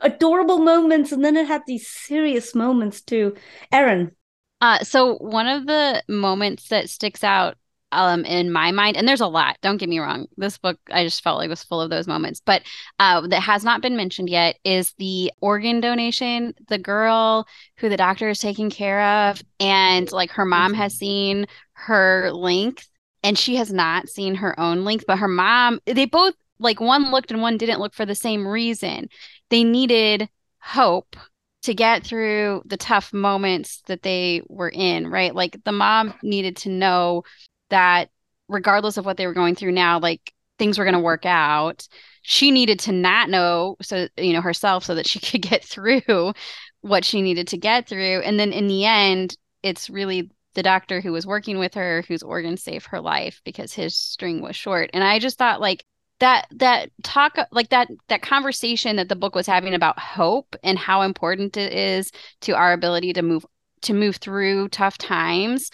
[0.00, 3.36] adorable moments and then it had these serious moments too.
[3.70, 4.12] Erin.
[4.60, 7.56] Uh so one of the moments that sticks out
[7.92, 11.04] um in my mind and there's a lot don't get me wrong this book i
[11.04, 12.62] just felt like was full of those moments but
[12.98, 17.96] uh that has not been mentioned yet is the organ donation the girl who the
[17.96, 22.88] doctor is taking care of and like her mom has seen her length
[23.22, 27.10] and she has not seen her own length but her mom they both like one
[27.10, 29.08] looked and one didn't look for the same reason.
[29.50, 30.28] They needed
[30.60, 31.16] hope
[31.62, 35.34] to get through the tough moments that they were in right?
[35.34, 37.24] Like the mom needed to know
[37.70, 38.10] that
[38.48, 41.86] regardless of what they were going through now like things were going to work out.
[42.22, 46.32] She needed to not know so you know herself so that she could get through
[46.80, 48.20] what she needed to get through.
[48.20, 52.22] And then in the end it's really the doctor who was working with her whose
[52.22, 54.90] organ saved her life because his string was short.
[54.92, 55.84] And i just thought like
[56.20, 60.78] that that talk like that that conversation that the book was having about hope and
[60.78, 62.12] how important it is
[62.42, 63.44] to our ability to move
[63.82, 65.70] to move through tough times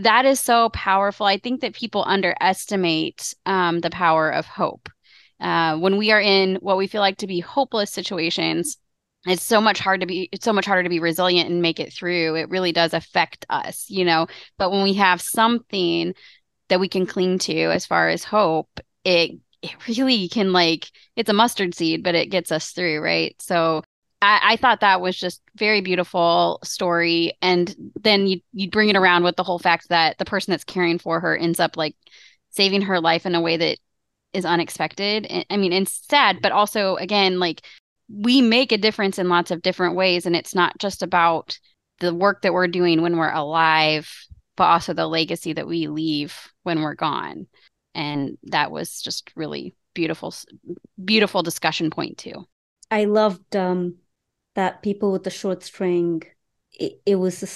[0.00, 1.26] that is so powerful.
[1.26, 4.88] I think that people underestimate um, the power of hope.
[5.38, 8.76] Uh, when we are in what we feel like to be hopeless situations
[9.26, 11.78] it's so much hard to be it's so much harder to be resilient and make
[11.78, 14.26] it through it really does affect us you know
[14.58, 16.14] but when we have something
[16.68, 21.28] that we can cling to as far as hope it it really can like it's
[21.28, 23.82] a mustard seed but it gets us through right so
[24.22, 27.36] I, I thought that was just very beautiful story.
[27.42, 30.64] And then you you bring it around with the whole fact that the person that's
[30.64, 31.96] caring for her ends up like
[32.50, 33.78] saving her life in a way that
[34.32, 35.26] is unexpected.
[35.50, 37.62] I mean, and sad, but also again, like
[38.12, 40.26] we make a difference in lots of different ways.
[40.26, 41.58] And it's not just about
[42.00, 44.10] the work that we're doing when we're alive,
[44.56, 47.46] but also the legacy that we leave when we're gone.
[47.94, 50.34] And that was just really beautiful,
[51.02, 52.46] beautiful discussion point too.
[52.90, 53.96] I loved um,
[54.54, 56.22] that people with the short string.
[56.72, 57.48] It, it was a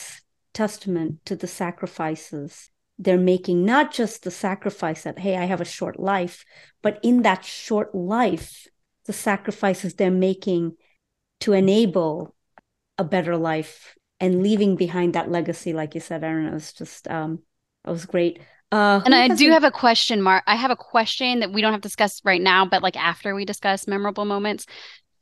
[0.56, 3.64] testament to the sacrifices they're making.
[3.64, 6.44] Not just the sacrifice that hey, I have a short life,
[6.82, 8.66] but in that short life,
[9.06, 10.76] the sacrifices they're making
[11.40, 12.34] to enable
[12.98, 16.46] a better life and leaving behind that legacy, like you said, Erin.
[16.46, 17.40] It was just um,
[17.86, 18.40] it was great.
[18.72, 20.42] Uh, and I do have a question, Mark.
[20.46, 23.34] I have a question that we don't have to discuss right now, but like after
[23.34, 24.66] we discuss memorable moments,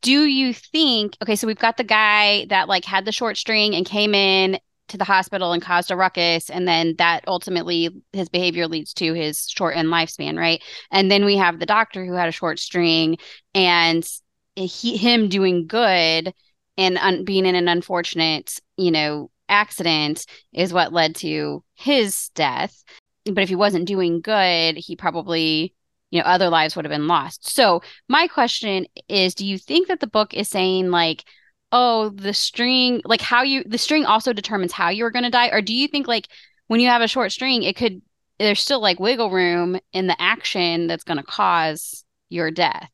[0.00, 1.16] do you think?
[1.22, 4.58] Okay, so we've got the guy that like had the short string and came in
[4.88, 9.14] to the hospital and caused a ruckus, and then that ultimately his behavior leads to
[9.14, 10.62] his shortened lifespan, right?
[10.90, 13.16] And then we have the doctor who had a short string
[13.54, 14.06] and
[14.54, 16.34] he him doing good
[16.76, 22.82] and un- being in an unfortunate, you know, accident is what led to his death
[23.24, 25.74] but if he wasn't doing good, he probably,
[26.10, 27.48] you know, other lives would have been lost.
[27.48, 31.24] So my question is, do you think that the book is saying like,
[31.72, 35.30] oh, the string, like how you, the string also determines how you are going to
[35.30, 35.48] die?
[35.48, 36.28] Or do you think like
[36.68, 38.02] when you have a short string, it could,
[38.38, 42.90] there's still like wiggle room in the action that's going to cause your death?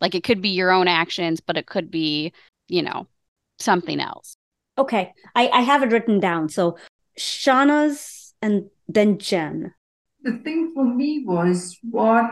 [0.00, 2.32] Like it could be your own actions, but it could be,
[2.68, 3.06] you know,
[3.58, 4.34] something else.
[4.78, 5.12] Okay.
[5.34, 6.48] I, I have it written down.
[6.48, 6.78] So
[7.18, 9.74] Shahnaz and then Jen?
[10.22, 12.30] The thing for me was what,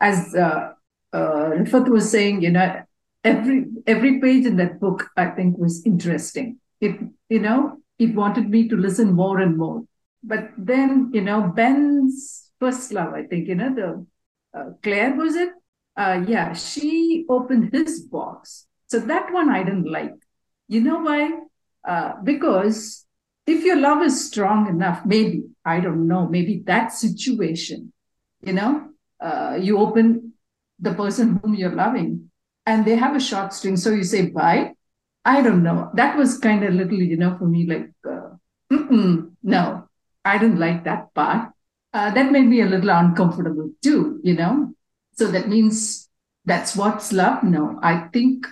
[0.00, 0.72] as uh,
[1.12, 2.82] uh, Rifat was saying, you know,
[3.24, 6.58] every every page in that book I think was interesting.
[6.80, 6.98] It
[7.28, 9.82] you know it wanted me to listen more and more.
[10.22, 14.06] But then you know Ben's first love, I think you know the
[14.58, 15.50] uh, Claire was it?
[15.96, 18.66] Uh, yeah, she opened his box.
[18.86, 20.14] So that one I didn't like.
[20.68, 21.30] You know why?
[21.86, 23.06] Uh, because
[23.46, 27.92] if your love is strong enough, maybe, I don't know, maybe that situation,
[28.42, 28.88] you know,
[29.20, 30.32] uh, you open
[30.78, 32.30] the person whom you're loving
[32.66, 33.76] and they have a short string.
[33.76, 34.74] So you say bye.
[35.24, 35.90] I don't know.
[35.94, 38.36] That was kind of little, you know, for me, like, uh,
[39.42, 39.88] no,
[40.24, 41.50] I didn't like that part.
[41.92, 44.74] Uh, that made me a little uncomfortable too, you know.
[45.12, 46.08] So that means
[46.44, 47.44] that's what's love.
[47.44, 48.46] No, I think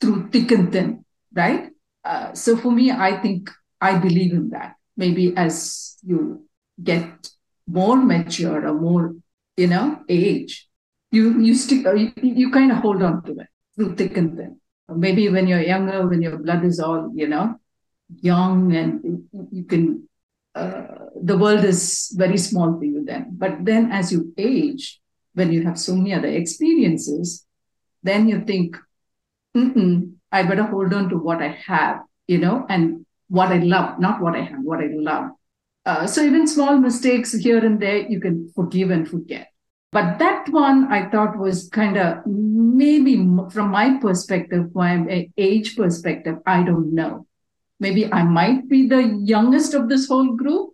[0.00, 1.04] through thick and thin,
[1.34, 1.70] right?
[2.04, 3.50] Uh, so for me, I think
[3.80, 4.76] I believe in that.
[4.96, 6.46] Maybe as you
[6.82, 7.28] get
[7.66, 9.14] more mature or more,
[9.56, 10.68] you know, age,
[11.10, 14.60] you you stick you, you kind of hold on to it through thick and thin.
[14.88, 17.56] Maybe when you're younger, when your blood is all, you know,
[18.20, 20.08] young and you can
[20.54, 20.86] uh,
[21.20, 23.28] the world is very small for you then.
[23.32, 25.00] But then as you age,
[25.34, 27.44] when you have so many other experiences,
[28.02, 28.76] then you think,
[29.56, 34.20] I better hold on to what I have, you know, and what I love, not
[34.20, 35.30] what I have, what I love.
[35.86, 39.48] Uh, so even small mistakes here and there, you can forgive and forget.
[39.94, 43.14] But that one I thought was kind of maybe
[43.50, 47.28] from my perspective, my age perspective, I don't know.
[47.78, 50.70] Maybe I might be the youngest of this whole group.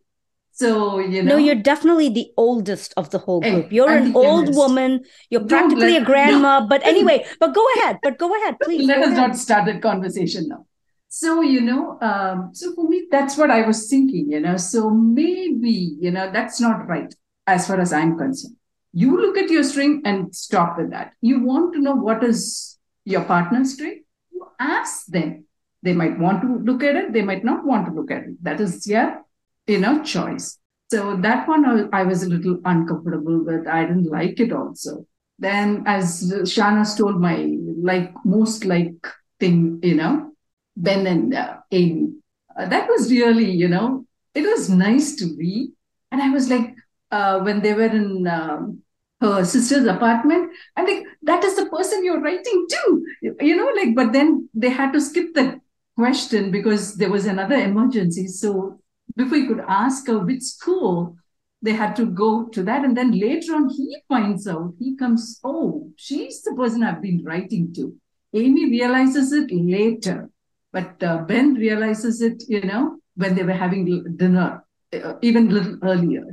[0.52, 1.32] So, you know.
[1.32, 3.70] No, you're definitely the oldest of the whole group.
[3.70, 4.58] You're I'm an old youngest.
[4.58, 5.04] woman.
[5.28, 6.60] You're practically let, a grandma.
[6.60, 6.66] No.
[6.66, 7.98] But anyway, but go ahead.
[8.02, 8.86] But go ahead, please.
[8.86, 9.16] Let us ahead.
[9.18, 10.64] not start the conversation now.
[11.08, 14.56] So, you know, um, so for me, that's what I was thinking, you know.
[14.56, 17.14] So maybe, you know, that's not right
[17.46, 18.56] as far as I'm concerned.
[18.92, 21.12] You look at your string and stop with that.
[21.20, 24.04] You want to know what is your partner's string?
[24.32, 25.44] You ask them.
[25.82, 28.44] They might want to look at it, they might not want to look at it.
[28.44, 29.22] That is your,
[29.66, 30.58] you know, choice.
[30.90, 33.66] So that one I was a little uncomfortable with.
[33.66, 35.06] I didn't like it also.
[35.38, 39.06] Then, as Shana told my like most like
[39.38, 40.32] thing, you know,
[40.76, 42.14] Ben and uh, Amy.
[42.56, 45.70] Uh, that was really, you know, it was nice to read.
[46.12, 46.74] And I was like,
[47.10, 48.82] uh, when they were in um,
[49.20, 53.04] her sister's apartment, I'm like, that is the person you're writing to,
[53.40, 55.60] you know, like, but then they had to skip the
[55.96, 58.26] question because there was another emergency.
[58.26, 58.80] So
[59.16, 61.16] before you could ask her which school,
[61.62, 62.84] they had to go to that.
[62.84, 67.22] And then later on, he finds out, he comes, oh, she's the person I've been
[67.22, 67.94] writing to.
[68.32, 70.30] Amy realizes it later.
[70.72, 75.50] But uh, Ben realizes it, you know, when they were having dinner, uh, even a
[75.50, 76.24] little earlier.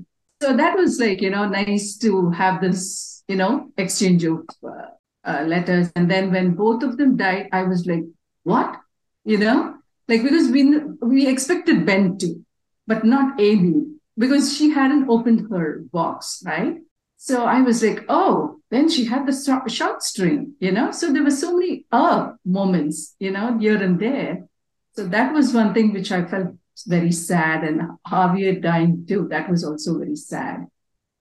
[0.41, 4.91] So that was like, you know, nice to have this, you know, exchange of uh,
[5.23, 5.91] uh letters.
[5.95, 8.03] And then when both of them died, I was like,
[8.43, 8.79] what?
[9.27, 9.75] you know,
[10.07, 12.39] like because we we expected Ben to,
[12.87, 13.83] but not Amy
[14.17, 16.77] because she hadn't opened her box, right?
[17.17, 19.35] So I was like, oh, then she had the
[19.67, 20.91] short string, you know.
[20.91, 24.47] So there were so many uh moments, you know, here and there.
[24.95, 26.55] So that was one thing which I felt
[26.85, 29.27] very sad, and Javier dying too.
[29.29, 30.67] That was also very sad.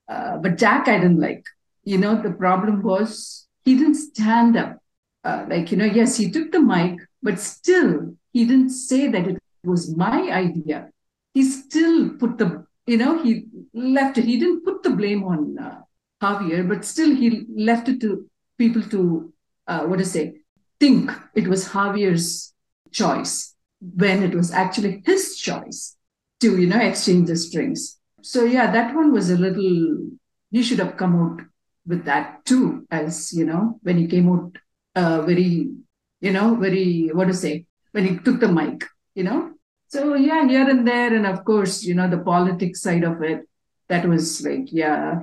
[0.09, 1.45] Uh, but Jack, I didn't like.
[1.85, 4.79] You know, the problem was he didn't stand up.
[5.25, 9.27] Uh, like you know, yes, he took the mic, but still he didn't say that
[9.27, 10.91] it was my idea.
[11.35, 14.25] He still put the, you know, he left it.
[14.25, 15.81] He didn't put the blame on uh,
[16.23, 18.29] Javier, but still he left it to
[18.59, 19.33] people to,
[19.67, 20.37] uh, what to say,
[20.79, 22.55] think it was Javier's
[22.93, 25.97] choice when it was actually his choice
[26.41, 27.99] to, you know, exchange the strings.
[28.22, 30.09] So yeah, that one was a little,
[30.51, 31.41] he should have come out
[31.87, 34.57] with that too, as, you know, when he came out
[34.95, 35.70] uh, very,
[36.20, 39.53] you know, very, what to say, when he took the mic, you know.
[39.89, 41.14] So yeah, here and there.
[41.14, 43.49] And of course, you know, the politics side of it,
[43.89, 45.20] that was like, yeah,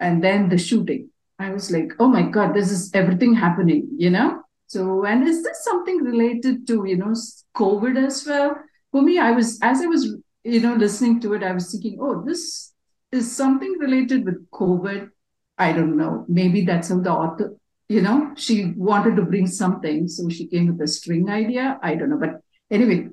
[0.00, 1.10] and then the shooting.
[1.38, 4.42] I was like, oh my God, this is everything happening, you know?
[4.70, 7.12] So, and is this something related to, you know,
[7.56, 8.54] COVID as well?
[8.92, 11.98] For me, I was, as I was, you know, listening to it, I was thinking,
[12.00, 12.72] oh, this
[13.10, 15.10] is something related with COVID.
[15.58, 16.24] I don't know.
[16.28, 17.56] Maybe that's how the author,
[17.88, 20.06] you know, she wanted to bring something.
[20.06, 21.76] So she came with a string idea.
[21.82, 22.20] I don't know.
[22.20, 22.40] But
[22.70, 23.08] anyway,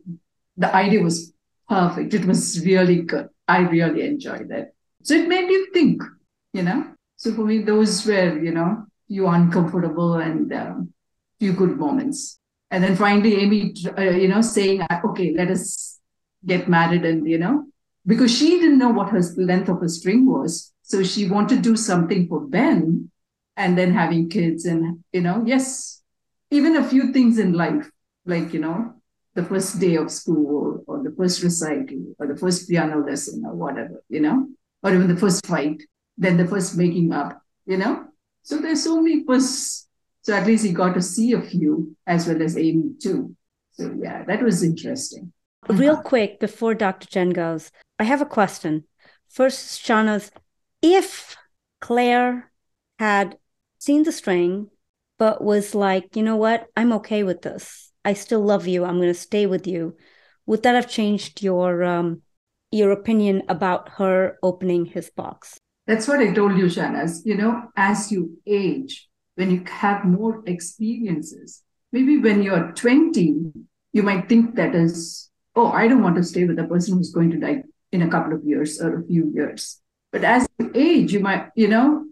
[0.58, 1.34] the idea was
[1.68, 2.14] perfect.
[2.14, 3.30] It was really good.
[3.48, 4.76] I really enjoyed it.
[5.02, 6.04] So it made you think,
[6.54, 6.94] you know.
[7.16, 10.94] So for me, those were, you know, you uncomfortable and um,
[11.40, 12.40] few good moments.
[12.72, 16.00] And then finally, Amy, uh, you know, saying, okay, let us
[16.46, 17.66] get married and, you know,
[18.06, 20.74] because she didn't know what her length of a string was.
[20.82, 23.10] So she wanted to do something for Ben
[23.56, 26.02] and then having kids and, you know, yes,
[26.52, 27.90] even a few things in life,
[28.26, 28.94] like, you know,
[29.34, 33.54] the first day of school or the first recital or the first piano lesson or
[33.54, 34.48] whatever, you know,
[34.84, 35.82] or even the first fight
[36.18, 38.06] then the first making up, you know?
[38.44, 39.87] So there's so many firsts.
[40.28, 43.34] So at least he got to see a few as well as Amy too.
[43.72, 45.32] So yeah, that was interesting.
[45.70, 47.08] Real quick before Dr.
[47.08, 48.84] Jen goes, I have a question.
[49.30, 50.30] First, Shahnaz,
[50.82, 51.38] if
[51.80, 52.52] Claire
[53.00, 53.38] had
[53.80, 54.70] seen the string,
[55.18, 57.94] but was like, you know what, I'm okay with this.
[58.04, 58.84] I still love you.
[58.84, 59.96] I'm going to stay with you.
[60.46, 62.22] Would that have changed your um,
[62.70, 65.58] your opinion about her opening his box?
[65.86, 67.22] That's what I told you, Shahnaz.
[67.24, 69.07] You know, as you age,
[69.38, 71.62] when you have more experiences,
[71.92, 73.54] maybe when you're 20,
[73.94, 77.14] you might think that is, oh, I don't want to stay with a person who's
[77.14, 79.80] going to die in a couple of years or a few years.
[80.12, 82.06] But as you age, you might, you know,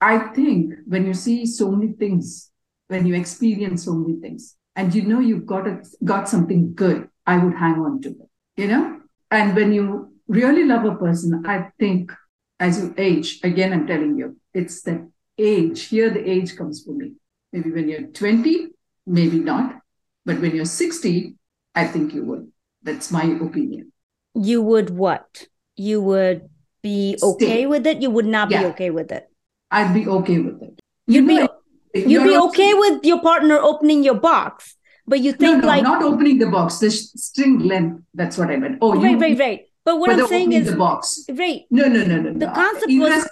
[0.00, 2.52] I think when you see so many things,
[2.86, 7.08] when you experience so many things, and you know you've got a, got something good,
[7.26, 9.00] I would hang on to it, you know?
[9.32, 12.12] And when you really love a person, I think
[12.60, 15.84] as you age, again, I'm telling you, it's the age.
[15.84, 17.12] Here, the age comes for me.
[17.52, 18.68] Maybe when you're 20,
[19.06, 19.80] maybe not.
[20.24, 21.34] But when you're 60,
[21.74, 22.52] I think you would.
[22.82, 23.92] That's my opinion.
[24.34, 25.46] You would what?
[25.76, 26.48] You would
[26.82, 28.02] be okay with it?
[28.02, 28.60] You would not yeah.
[28.60, 29.28] be okay with it?
[29.70, 30.80] I'd be okay with it.
[31.06, 31.48] You'd you know,
[31.94, 34.76] be you'd be okay with your partner opening your box,
[35.06, 38.02] but you think no, no, like not opening the box, the string length.
[38.14, 38.78] That's what I meant.
[38.80, 39.60] Oh, right, you, right, right.
[39.84, 41.24] But what I'm saying is, the box.
[41.30, 41.62] right?
[41.70, 42.32] No, no, no, no.
[42.34, 42.52] The no.
[42.52, 43.28] concept was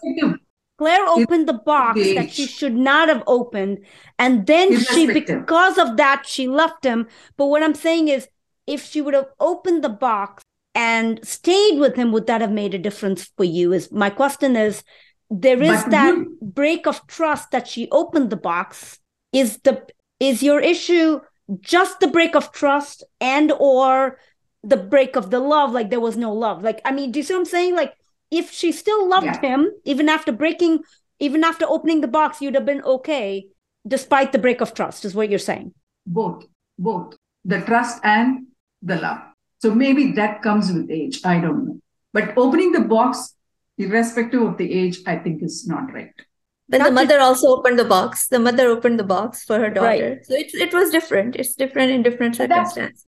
[0.79, 3.79] Claire opened the box the that she should not have opened,
[4.18, 7.07] and then she, because of that, she left him.
[7.37, 8.29] But what I'm saying is,
[8.66, 10.43] if she would have opened the box
[10.74, 13.72] and stayed with him, would that have made a difference for you?
[13.72, 14.83] Is my question is,
[15.31, 16.37] there is but that you...
[16.43, 18.99] break of trust that she opened the box.
[19.33, 19.87] Is the
[20.20, 21.20] is your issue
[21.61, 24.18] just the break of trust and or
[24.62, 27.22] the break of the love like there was no love like i mean do you
[27.22, 27.95] see what i'm saying like
[28.31, 29.41] if she still loved yeah.
[29.41, 30.83] him even after breaking
[31.18, 33.47] even after opening the box you'd have been okay
[33.87, 35.72] despite the break of trust is what you're saying
[36.07, 36.45] both
[36.79, 38.47] both the trust and
[38.83, 39.20] the love
[39.61, 41.81] so maybe that comes with age i don't know
[42.12, 43.35] but opening the box
[43.79, 46.27] irrespective of the age i think is not right
[46.68, 48.27] but the mother also opened the box.
[48.27, 50.16] The mother opened the box for her daughter.
[50.16, 50.27] Right.
[50.27, 51.37] So it, it was different.
[51.37, 53.07] It's different in different circumstances.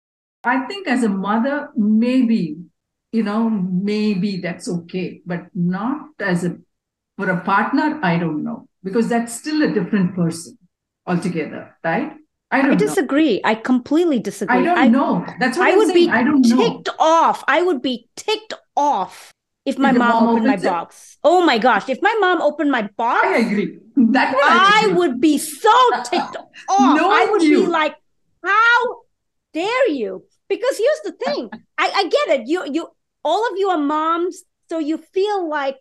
[0.43, 2.57] I think as a mother, maybe,
[3.11, 6.57] you know, maybe that's okay, but not as a
[7.17, 8.67] for a partner, I don't know.
[8.83, 10.57] Because that's still a different person
[11.05, 12.13] altogether, right?
[12.49, 13.35] I don't I disagree.
[13.35, 13.49] Know.
[13.51, 14.57] I completely disagree.
[14.57, 15.25] I don't I, know.
[15.39, 16.07] That's what I I'm would saying.
[16.07, 16.95] be I don't ticked know.
[16.99, 17.43] off.
[17.47, 19.33] I would be ticked off
[19.65, 20.63] if my if mom, mom opened my it?
[20.63, 21.17] box.
[21.23, 21.87] Oh my gosh.
[21.89, 23.77] If my mom opened my box, I agree.
[23.95, 24.95] That I, agree.
[24.95, 25.71] would be so
[26.03, 26.35] ticked
[26.69, 26.97] off.
[26.97, 27.61] No, I would you.
[27.65, 27.95] be like,
[28.43, 28.97] how
[29.53, 30.25] dare you?
[30.49, 31.49] Because here's the thing.
[31.77, 32.47] I, I get it.
[32.47, 32.87] You you
[33.23, 35.79] all of you are moms, so you feel like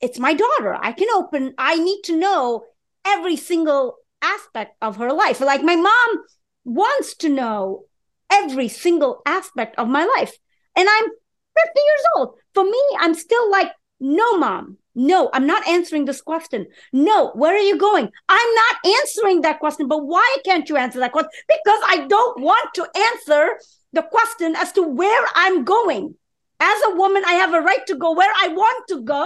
[0.00, 0.76] it's my daughter.
[0.80, 2.64] I can open, I need to know
[3.06, 5.40] every single aspect of her life.
[5.40, 6.24] Like my mom
[6.64, 7.84] wants to know
[8.30, 10.36] every single aspect of my life.
[10.74, 11.12] And I'm 50
[11.56, 12.34] years old.
[12.54, 16.66] For me, I'm still like, no, mom, no, I'm not answering this question.
[16.92, 18.10] No, where are you going?
[18.28, 19.88] I'm not answering that question.
[19.88, 21.30] But why can't you answer that question?
[21.48, 23.58] Because I don't want to answer
[23.92, 26.14] the question as to where I'm going.
[26.60, 29.24] As a woman, I have a right to go where I want to go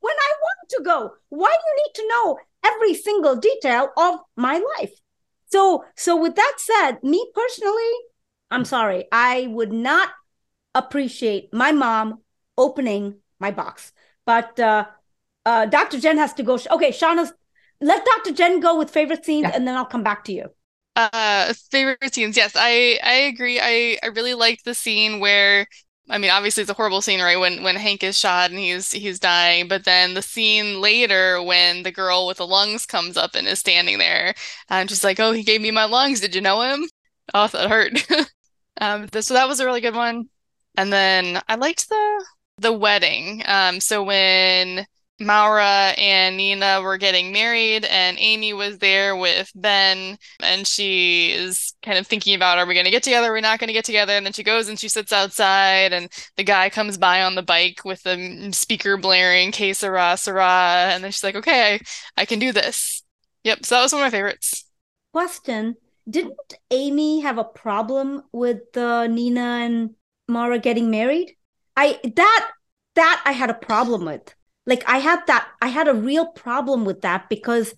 [0.00, 1.12] when I want to go.
[1.28, 4.92] Why do you need to know every single detail of my life?
[5.46, 7.92] So, so with that said, me personally,
[8.50, 10.10] I'm sorry, I would not
[10.74, 12.20] appreciate my mom
[12.58, 13.92] opening my box.
[14.26, 14.86] But uh,
[15.46, 16.00] uh, Dr.
[16.00, 16.58] Jen has to go.
[16.70, 17.32] Okay, Shahnaz,
[17.80, 18.32] let Dr.
[18.32, 19.52] Jen go with favorite scenes, yeah.
[19.54, 20.46] and then I'll come back to you.
[20.96, 22.36] Uh, favorite scenes.
[22.36, 23.58] Yes, I I agree.
[23.60, 25.66] I I really liked the scene where
[26.10, 27.38] I mean, obviously it's a horrible scene, right?
[27.38, 31.82] When when Hank is shot and he's he's dying, but then the scene later when
[31.82, 34.34] the girl with the lungs comes up and is standing there,
[34.68, 36.20] and she's like, oh, he gave me my lungs.
[36.20, 36.86] Did you know him?
[37.32, 38.06] Oh, that hurt.
[38.80, 40.28] um, so that was a really good one.
[40.76, 42.26] And then I liked the
[42.58, 43.42] the wedding.
[43.46, 44.86] Um, so when
[45.20, 51.74] Maura and Nina were getting married, and Amy was there with Ben, and she is
[51.82, 53.28] kind of thinking about are we going to get together?
[53.28, 54.12] We're we not going to get together?
[54.12, 57.42] And then she goes and she sits outside, and the guy comes by on the
[57.42, 60.88] bike with the speaker blaring, Que sera, sera.
[60.90, 63.04] And then she's like, okay, I, I can do this.
[63.44, 63.66] Yep.
[63.66, 64.64] So that was one of my favorites.
[65.12, 65.76] Question
[66.10, 69.90] Didn't Amy have a problem with uh, Nina and
[70.26, 71.36] Maura getting married?
[71.76, 72.50] I, that,
[72.96, 74.34] that I had a problem with
[74.66, 77.74] like i had that i had a real problem with that because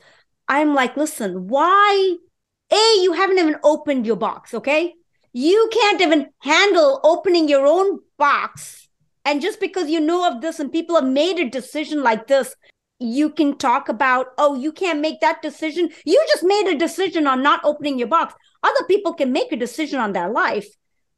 [0.48, 2.16] i'm like listen why
[2.72, 4.94] a you haven't even opened your box okay?
[5.32, 8.88] You can't even handle opening your own box.
[9.24, 12.54] And just because you know of this and people have made a decision like this
[12.98, 15.90] you can talk about oh you can't make that decision.
[16.06, 18.34] You just made a decision on not opening your box.
[18.62, 20.66] Other people can make a decision on their life.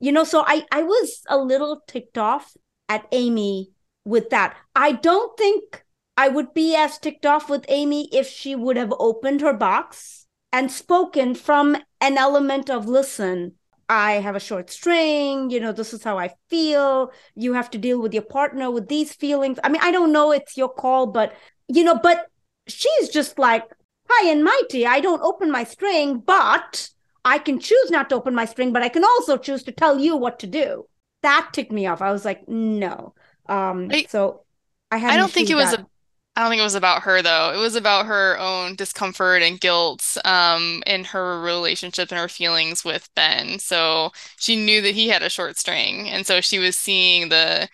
[0.00, 2.56] You know so i i was a little ticked off
[2.88, 3.70] at amy
[4.09, 4.56] with that.
[4.74, 5.84] I don't think
[6.16, 10.26] I would be as ticked off with Amy if she would have opened her box
[10.52, 13.52] and spoken from an element of listen,
[13.88, 17.12] I have a short string, you know, this is how I feel.
[17.34, 19.59] You have to deal with your partner with these feelings.
[19.62, 21.34] I mean, I don't know, it's your call, but
[21.68, 22.26] you know, but
[22.66, 23.64] she's just like
[24.09, 24.86] high and mighty.
[24.86, 26.90] I don't open my string, but
[27.24, 29.98] I can choose not to open my string, but I can also choose to tell
[29.98, 30.86] you what to do.
[31.22, 32.00] That ticked me off.
[32.00, 33.14] I was like, no.
[33.49, 34.44] Um, I, so
[34.90, 35.86] I I don't think it was a
[36.36, 37.53] I don't think it was about her though.
[37.53, 42.84] It was about her own discomfort and guilt um in her relationship and her feelings
[42.84, 43.59] with Ben.
[43.59, 47.68] So she knew that he had a short string and so she was seeing the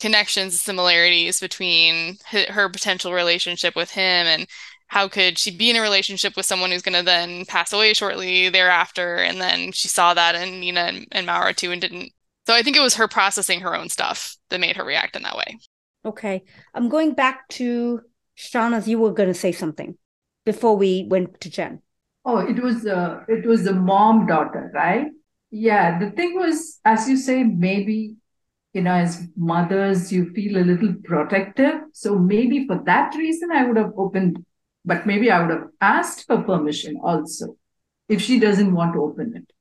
[0.00, 2.18] connections similarities between
[2.48, 4.46] her potential relationship with him and
[4.88, 7.92] how could she be in a relationship with someone who's going to then pass away
[7.94, 12.12] shortly thereafter and then she saw that in Nina and, and Maura too and didn't
[12.50, 15.22] so I think it was her processing her own stuff that made her react in
[15.22, 15.56] that way.
[16.04, 16.42] Okay.
[16.74, 18.00] I'm going back to
[18.36, 18.88] Shahnaz.
[18.88, 19.96] You were going to say something
[20.44, 21.80] before we went to Jen.
[22.24, 25.06] Oh, it was uh, it was the mom daughter, right?
[25.52, 26.00] Yeah.
[26.00, 28.16] The thing was, as you say, maybe
[28.72, 31.74] you know, as mothers, you feel a little protective.
[31.92, 34.44] So maybe for that reason, I would have opened,
[34.84, 37.56] but maybe I would have asked for permission also
[38.08, 39.52] if she doesn't want to open it,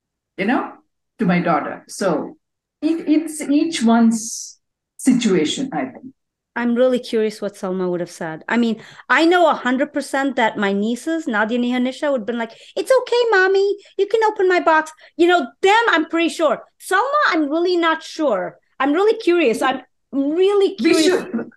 [0.42, 0.74] you know,
[1.20, 1.86] to my daughter.
[1.88, 2.39] So
[2.82, 4.60] it, it's each one's
[4.98, 6.14] situation, I think.
[6.56, 8.44] I'm really curious what Salma would have said.
[8.50, 12.92] I mean, I know 100% that my nieces, Nadia Nihanisha, would have been like, it's
[12.92, 13.78] okay, mommy.
[13.98, 14.92] You can open my box.
[15.16, 16.62] You know, them, I'm pretty sure.
[16.82, 18.58] Salma, I'm really not sure.
[18.80, 19.62] I'm really curious.
[19.62, 21.06] I'm really curious.
[21.06, 21.50] We Should,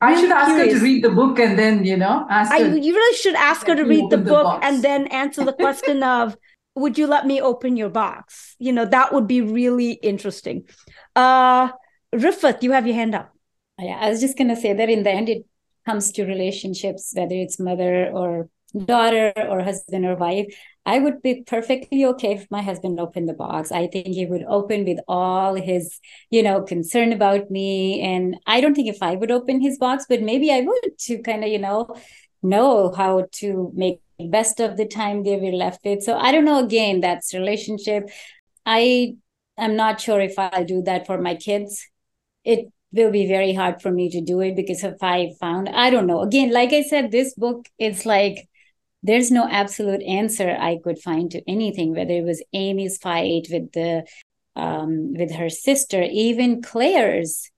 [0.00, 0.72] I should ask curious.
[0.72, 3.66] her to read the book and then, you know, ask I, You really should ask
[3.66, 6.36] her to read the book the and then answer the question of,
[6.80, 8.56] would you let me open your box?
[8.58, 10.68] You know, that would be really interesting.
[11.14, 11.70] Uh
[12.14, 13.32] Rifat, you have your hand up.
[13.78, 15.46] Yeah, I was just gonna say that in the end it
[15.86, 18.48] comes to relationships, whether it's mother or
[18.86, 20.46] daughter or husband or wife,
[20.86, 23.70] I would be perfectly okay if my husband opened the box.
[23.72, 25.98] I think he would open with all his,
[26.30, 28.00] you know, concern about me.
[28.00, 31.22] And I don't think if I would open his box, but maybe I would to
[31.22, 31.94] kind of, you know,
[32.42, 36.02] know how to make best of the time they were left with.
[36.02, 36.64] So I don't know.
[36.64, 38.08] Again, that's relationship.
[38.66, 39.14] I
[39.58, 41.86] am not sure if I'll do that for my kids.
[42.44, 45.90] It will be very hard for me to do it because if I found, I
[45.90, 46.22] don't know.
[46.22, 48.48] Again, like I said, this book, it's like
[49.02, 53.72] there's no absolute answer I could find to anything, whether it was Amy's fight with
[53.72, 54.06] the
[54.56, 57.50] um, with her sister, even Claire's.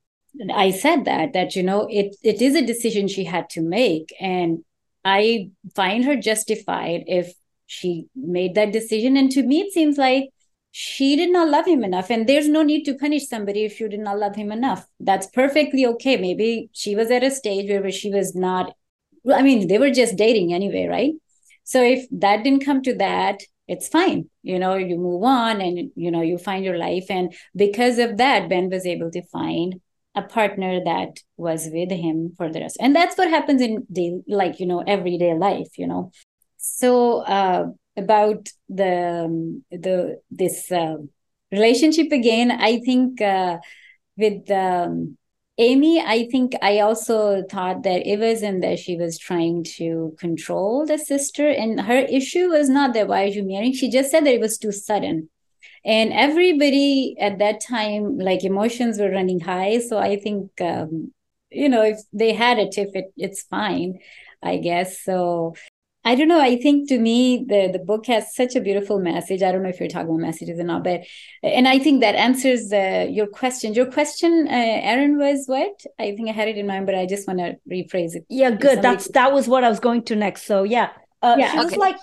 [0.52, 4.14] I said that that you know it it is a decision she had to make,
[4.20, 4.64] and
[5.04, 7.34] I find her justified if
[7.66, 9.16] she made that decision.
[9.16, 10.30] And to me, it seems like
[10.70, 13.88] she did not love him enough, and there's no need to punish somebody if you
[13.88, 14.86] did not love him enough.
[15.00, 16.16] That's perfectly okay.
[16.16, 18.74] Maybe she was at a stage where she was not.
[19.30, 21.12] I mean, they were just dating anyway, right?
[21.64, 25.90] So if that didn't come to that, it's fine you know you move on and
[25.94, 29.80] you know you find your life and because of that ben was able to find
[30.14, 34.20] a partner that was with him for the rest and that's what happens in day
[34.28, 36.10] like you know everyday life you know
[36.58, 40.96] so uh about the um, the this uh,
[41.50, 43.58] relationship again i think uh
[44.16, 45.16] with um
[45.58, 50.86] Amy, I think I also thought that it wasn't that she was trying to control
[50.86, 53.74] the sister, and her issue was not that why are you marrying?
[53.74, 55.28] She just said that it was too sudden.
[55.84, 59.80] And everybody at that time, like emotions were running high.
[59.80, 61.12] So I think, um,
[61.50, 63.98] you know, if they had a tiff, it, it's fine,
[64.42, 65.02] I guess.
[65.02, 65.54] So
[66.04, 66.40] I don't know.
[66.40, 69.40] I think to me, the, the book has such a beautiful message.
[69.42, 71.02] I don't know if you're talking about messages or not, but
[71.44, 73.72] and I think that answers uh, your question.
[73.72, 75.80] Your question, uh, Erin, was what?
[76.00, 78.26] I think I had it in mind, but I just want to rephrase it.
[78.28, 78.82] Yeah, good.
[78.82, 80.44] That's that was what I was going to next.
[80.44, 80.90] So yeah,
[81.22, 81.52] uh, yeah.
[81.52, 81.66] She okay.
[81.66, 81.96] was like,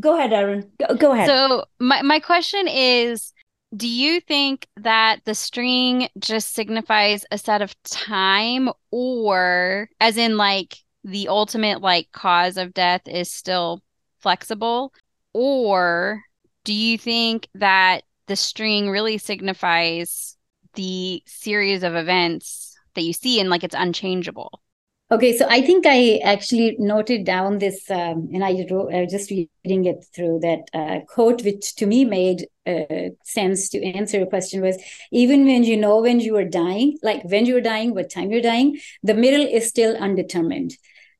[0.00, 0.70] go ahead, Erin.
[0.78, 1.26] Go, go ahead.
[1.26, 3.32] So my my question is,
[3.76, 10.36] do you think that the string just signifies a set of time, or as in
[10.36, 13.80] like the ultimate like cause of death is still
[14.18, 14.92] flexible
[15.32, 16.22] or
[16.64, 20.36] do you think that the string really signifies
[20.74, 24.60] the series of events that you see and like it's unchangeable
[25.10, 29.12] okay so i think i actually noted down this um, and i wrote I was
[29.12, 34.18] just reading it through that uh, quote which to me made uh, sense to answer
[34.18, 34.82] your question was
[35.12, 38.40] even when you know when you are dying like when you're dying what time you're
[38.40, 40.76] dying the middle is still undetermined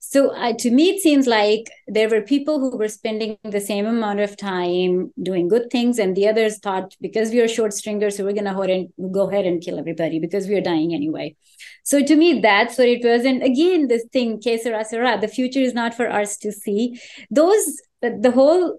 [0.09, 3.87] so uh, to me, it seems like there were people who were spending the same
[3.87, 8.17] amount of time doing good things, and the others thought because we are short stringers,
[8.17, 8.55] so we're gonna
[9.11, 11.35] go ahead and kill everybody because we are dying anyway.
[11.83, 13.25] So to me, that's what it was.
[13.25, 17.01] And again, this thing, que sera, sera, the future is not for us to see.
[17.29, 18.79] Those the whole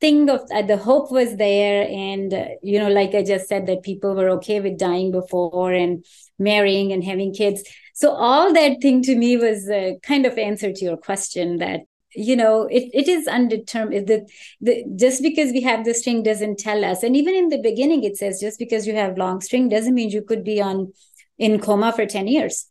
[0.00, 3.66] thing of uh, the hope was there and uh, you know like i just said
[3.66, 6.04] that people were okay with dying before and
[6.38, 7.62] marrying and having kids
[7.96, 11.80] so all that thing to me was a kind of answer to your question that
[12.14, 14.06] you know it, it is undetermined.
[14.06, 14.26] The,
[14.60, 17.02] the just because we have the string doesn't tell us.
[17.02, 20.10] And even in the beginning it says just because you have long string doesn't mean
[20.10, 20.92] you could be on
[21.38, 22.66] in coma for 10 years.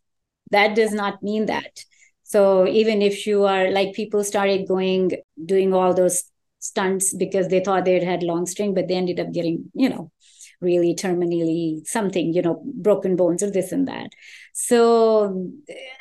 [0.52, 1.84] That does not mean that.
[2.22, 5.10] So even if you are like people started going
[5.44, 6.22] doing all those
[6.60, 10.12] stunts because they thought they had long string, but they ended up getting, you know,
[10.60, 14.10] really terminally something, you know, broken bones or this and that.
[14.58, 15.50] So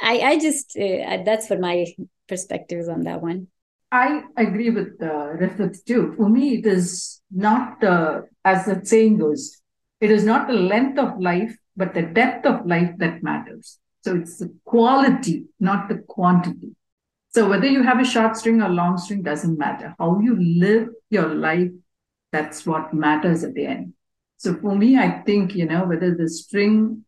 [0.02, 1.86] I, I just, uh, that's what my
[2.30, 3.48] perspective is on that one.
[3.92, 6.14] I agree with uh, Rifat too.
[6.16, 9.62] For me, it is not, uh, as the saying goes,
[10.00, 13.78] it is not the length of life, but the depth of life that matters.
[14.06, 16.78] So it's the quality, not the quantity.
[17.34, 19.94] So whether you have a short string or long string doesn't matter.
[20.00, 21.72] How you live your life,
[22.32, 23.94] that's what matters at the end.
[24.38, 27.04] So for me, I think, you know, whether the string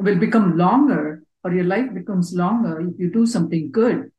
[0.00, 4.10] will become longer or your life becomes longer if you do something good,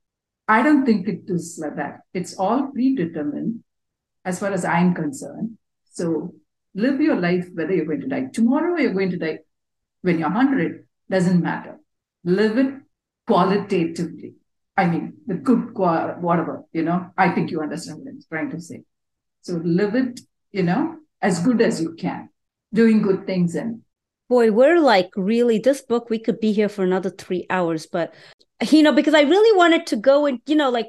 [0.48, 2.02] I don't think it is like that.
[2.14, 3.64] It's all predetermined
[4.26, 5.58] as far as I'm concerned.
[5.92, 6.34] So
[6.74, 9.40] live your life whether you're going to die tomorrow or you're going to die
[10.02, 11.78] when you're 100, doesn't matter.
[12.24, 12.74] Live it
[13.28, 14.34] qualitatively.
[14.78, 18.62] I mean, the good, whatever, you know, I think you understand what I'm trying to
[18.62, 18.84] say.
[19.42, 20.22] So live it,
[20.52, 22.30] you know, as good as you can,
[22.74, 23.56] doing good things.
[23.56, 23.82] And
[24.30, 28.14] boy, we're like really, this book, we could be here for another three hours, but,
[28.70, 30.88] you know, because I really wanted to go and, you know, like,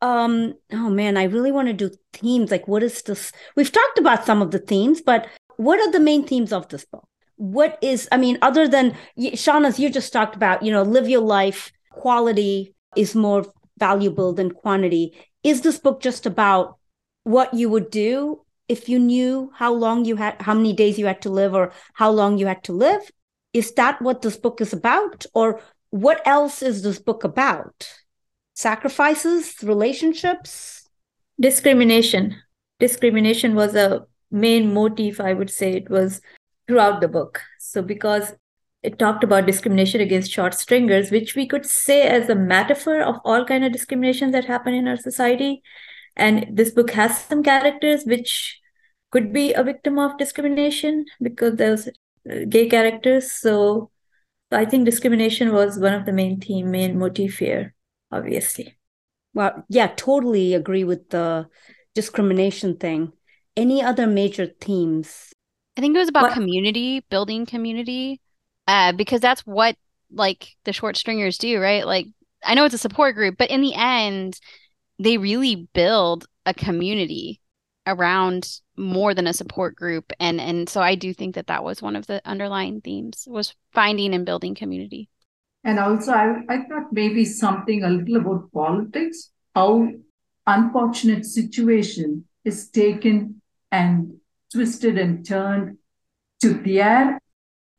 [0.00, 2.50] um, oh man, I really want to do themes.
[2.50, 3.32] Like, what is this?
[3.56, 5.26] We've talked about some of the themes, but
[5.56, 7.06] what are the main themes of this book?
[7.36, 11.20] What is, I mean, other than Shahnaz, you just talked about, you know, live your
[11.20, 13.44] life, quality, is more
[13.78, 15.16] valuable than quantity.
[15.42, 16.78] Is this book just about
[17.24, 21.06] what you would do if you knew how long you had, how many days you
[21.06, 23.10] had to live, or how long you had to live?
[23.52, 25.24] Is that what this book is about?
[25.34, 25.60] Or
[25.90, 27.88] what else is this book about?
[28.54, 30.88] Sacrifices, relationships?
[31.40, 32.36] Discrimination.
[32.78, 35.72] Discrimination was a main motif, I would say.
[35.72, 36.20] It was
[36.66, 37.40] throughout the book.
[37.58, 38.34] So, because
[38.82, 43.16] it talked about discrimination against short stringers which we could say as a metaphor of
[43.24, 45.62] all kind of discriminations that happen in our society
[46.18, 48.58] and this book has some characters which
[49.10, 53.32] could be a victim of discrimination because there's uh, gay characters.
[53.32, 53.90] So
[54.50, 57.74] I think discrimination was one of the main theme, main motif here,
[58.12, 58.76] obviously.
[59.34, 61.48] Well, yeah, totally agree with the
[61.94, 63.12] discrimination thing.
[63.56, 65.32] Any other major themes?
[65.76, 68.20] I think it was about What- community, building community,
[68.66, 69.76] uh, because that's what
[70.10, 71.86] like the short stringers do, right?
[71.86, 72.06] Like
[72.44, 74.40] I know it's a support group, but in the end,
[74.98, 77.40] they really build a community
[77.86, 81.82] around more than a support group, and and so I do think that that was
[81.82, 85.08] one of the underlying themes was finding and building community.
[85.64, 89.88] And also, I, I thought maybe something a little about politics, how
[90.46, 94.14] unfortunate situation is taken and
[94.52, 95.78] twisted and turned
[96.40, 97.18] to their,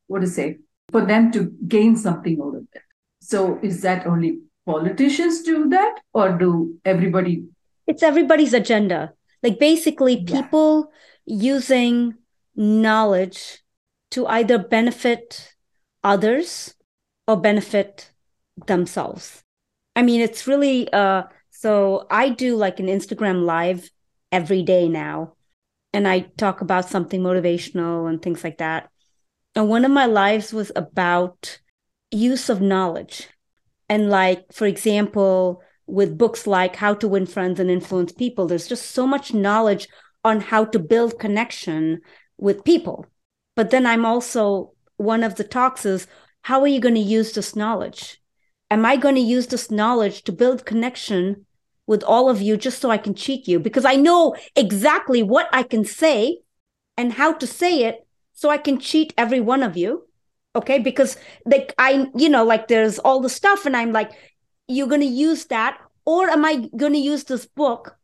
[0.08, 0.58] what to say,
[0.92, 2.82] for them to gain something out of it.
[3.22, 4.40] So is that only
[4.70, 7.44] politicians do that or do everybody?
[7.88, 9.14] It's everybody's agenda.
[9.42, 10.42] Like basically Yeah.
[10.42, 10.92] people
[11.26, 12.16] using
[12.56, 13.64] knowledge
[14.12, 15.56] to either benefit
[16.04, 16.76] others
[17.28, 18.12] or benefit
[18.68, 19.44] themselves.
[19.96, 23.90] I mean, it's really uh so I do like an Instagram live
[24.32, 25.34] every day now
[25.94, 28.90] and I talk about something motivational and things like that.
[29.56, 31.60] And one of my lives was about
[32.12, 33.28] use of knowledge.
[33.90, 38.68] And like for example, with books like How to Win Friends and Influence People, there's
[38.68, 39.88] just so much knowledge
[40.24, 42.02] on how to build connection
[42.38, 43.06] with people.
[43.56, 46.08] But then I'm also one of the talks is
[46.44, 48.22] how are you going to use this knowledge?
[48.72, 51.46] Am I going to use this knowledge to build connection
[51.88, 53.60] with all of you just so I can cheat you?
[53.60, 56.40] Because I know exactly what I can say
[56.96, 60.08] and how to say it so I can cheat every one of you.
[60.56, 60.80] Okay.
[60.80, 64.12] Because like I, you know, like there's all the stuff, and I'm like,
[64.70, 67.98] you're going to use that or am i going to use this book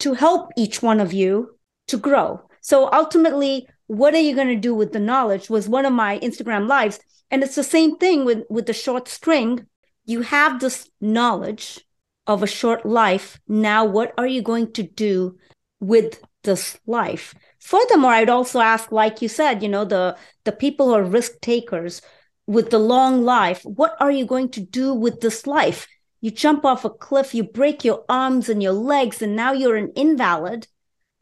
[0.00, 2.42] to help each one of you to grow?
[2.60, 6.18] So ultimately what are you going to do with the knowledge was one of my
[6.18, 9.66] instagram lives and it's the same thing with with the short string.
[10.04, 11.80] You have this knowledge
[12.26, 13.40] of a short life.
[13.46, 15.38] Now what are you going to do
[15.80, 17.34] with this life
[17.72, 21.40] furthermore i'd also ask like you said you know the the people who are risk
[21.40, 22.00] takers
[22.46, 25.86] with the long life what are you going to do with this life
[26.20, 29.76] you jump off a cliff, you break your arms and your legs, and now you're
[29.76, 30.66] an invalid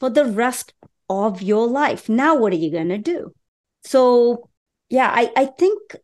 [0.01, 0.73] for the rest
[1.09, 2.09] of your life.
[2.09, 3.35] Now, what are you going to do?
[3.85, 4.49] So,
[4.89, 5.97] yeah, I, I think,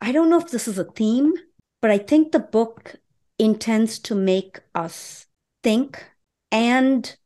[0.00, 1.32] I don't know if this is a theme,
[1.80, 2.96] but I think the book
[3.38, 5.26] intends to make us
[5.62, 6.04] think
[6.52, 7.16] and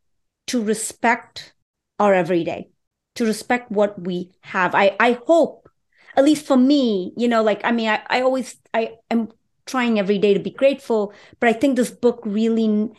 [0.46, 1.52] to respect
[1.98, 2.68] our everyday,
[3.16, 4.74] to respect what we have.
[4.74, 5.68] I, I hope,
[6.16, 9.28] at least for me, you know, like, I mean, I, I always, I am
[9.68, 12.92] trying every day to be grateful but i think this book really n-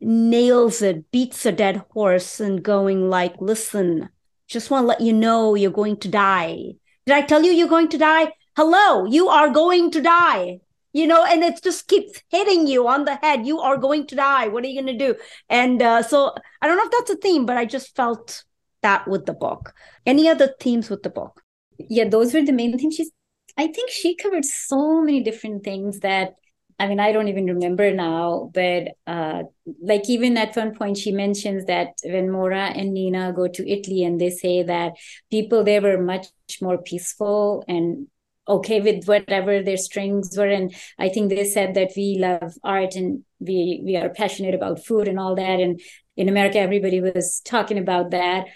[0.00, 4.08] nails it beats a dead horse and going like listen
[4.46, 6.72] just want to let you know you're going to die.
[7.06, 8.32] Did i tell you you're going to die?
[8.56, 10.60] Hello you are going to die
[10.92, 13.46] you know and it just keeps hitting you on the head.
[13.46, 14.48] You are going to die.
[14.48, 15.18] What are you going to do?
[15.48, 18.44] And uh, so i don't know if that's a theme but i just felt
[18.82, 19.74] that with the book.
[20.06, 21.42] Any other themes with the book?
[21.78, 23.10] Yeah those were the main things she's
[23.58, 26.34] i think she covered so many different things that
[26.78, 29.42] i mean i don't even remember now but uh
[29.82, 34.04] like even at one point she mentions that when Maura and nina go to italy
[34.04, 34.92] and they say that
[35.30, 36.26] people there were much
[36.60, 38.06] more peaceful and
[38.48, 42.94] okay with whatever their strings were and i think they said that we love art
[42.96, 45.80] and we we are passionate about food and all that and
[46.16, 48.46] in america everybody was talking about that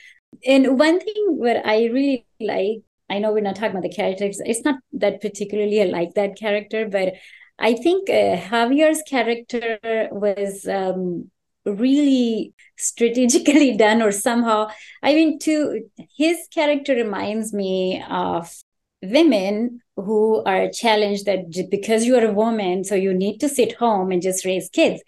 [0.44, 4.40] and one thing what i really like I know we're not talking about the characters.
[4.44, 7.14] It's not that particularly I like that character, but
[7.58, 9.78] I think uh, Javier's character
[10.12, 11.30] was um,
[11.64, 14.68] really strategically done, or somehow.
[15.02, 18.52] I mean, to his character reminds me of
[19.02, 23.76] women who are challenged that because you are a woman, so you need to sit
[23.76, 25.02] home and just raise kids.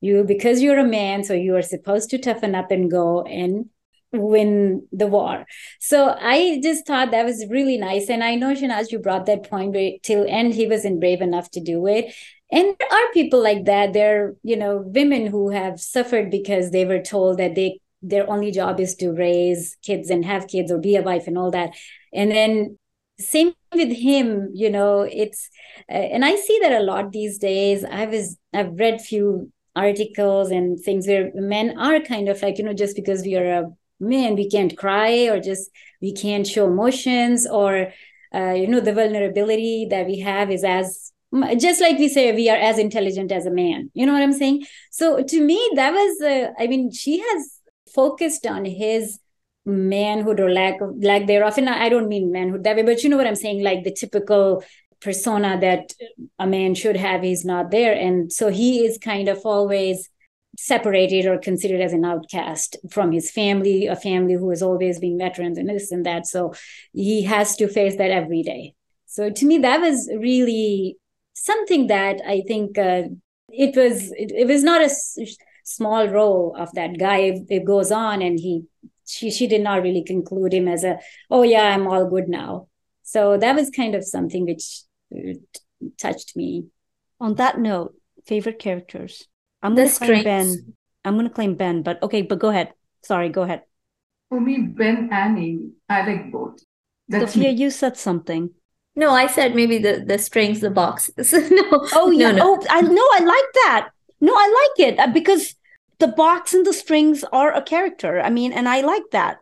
[0.00, 3.70] You because you're a man, so you are supposed to toughen up and go and
[4.12, 5.46] win the war.
[5.80, 8.08] So I just thought that was really nice.
[8.08, 11.60] And I know, Shahnaz, you brought that point till end he wasn't brave enough to
[11.60, 12.14] do it.
[12.50, 13.92] And there are people like that.
[13.92, 18.52] There you know, women who have suffered because they were told that they their only
[18.52, 21.70] job is to raise kids and have kids or be a wife and all that.
[22.12, 22.78] And then
[23.18, 25.48] same with him, you know, it's
[25.90, 27.84] uh, and I see that a lot these days.
[27.84, 32.64] I was I've read few articles and things where men are kind of like, you
[32.64, 36.66] know, just because we are a man we can't cry or just we can't show
[36.66, 37.92] emotions or
[38.34, 41.12] uh, you know the vulnerability that we have is as
[41.58, 44.32] just like we say we are as intelligent as a man you know what i'm
[44.32, 47.60] saying so to me that was uh, i mean she has
[47.92, 49.18] focused on his
[49.66, 51.58] manhood or lack of lack thereof.
[51.58, 53.92] And I don't mean manhood that way, but you know what I'm saying, like the
[53.92, 54.64] typical
[55.00, 55.92] persona that
[56.38, 57.92] a man should have is not there.
[57.92, 60.08] And so he is kind of always
[60.58, 65.18] separated or considered as an outcast from his family, a family who has always been
[65.18, 66.26] veterans and this and that.
[66.26, 66.54] So
[66.92, 68.74] he has to face that every day.
[69.06, 70.96] So to me, that was really
[71.34, 73.04] something that I think uh,
[73.48, 74.10] it was.
[74.12, 75.18] It, it, was not a s-
[75.64, 77.18] small role of that guy.
[77.18, 78.64] It, it goes on, and he
[79.06, 80.98] she she did not really conclude him as a
[81.30, 82.68] oh yeah I'm all good now.
[83.02, 84.82] So that was kind of something which
[85.14, 85.34] uh,
[85.96, 86.66] touched me.
[87.20, 87.94] On that note,
[88.26, 89.28] favorite characters.
[89.62, 90.74] I'm going to claim Ben.
[91.04, 92.72] I'm going to claim Ben, but okay, but go ahead.
[93.02, 93.62] Sorry, go ahead.
[94.28, 96.58] For me, Ben and Amy, I like both.
[97.08, 97.60] That's Sophia, me.
[97.60, 98.50] you said something.
[98.96, 101.32] No, I said maybe the the strings, the boxes.
[101.50, 101.86] no.
[101.92, 102.32] Oh yeah.
[102.32, 102.58] No, no.
[102.60, 103.88] Oh, I no, I like that.
[104.20, 105.54] No, I like it uh, because
[105.98, 108.20] the box and the strings are a character.
[108.20, 109.38] I mean, and I like that.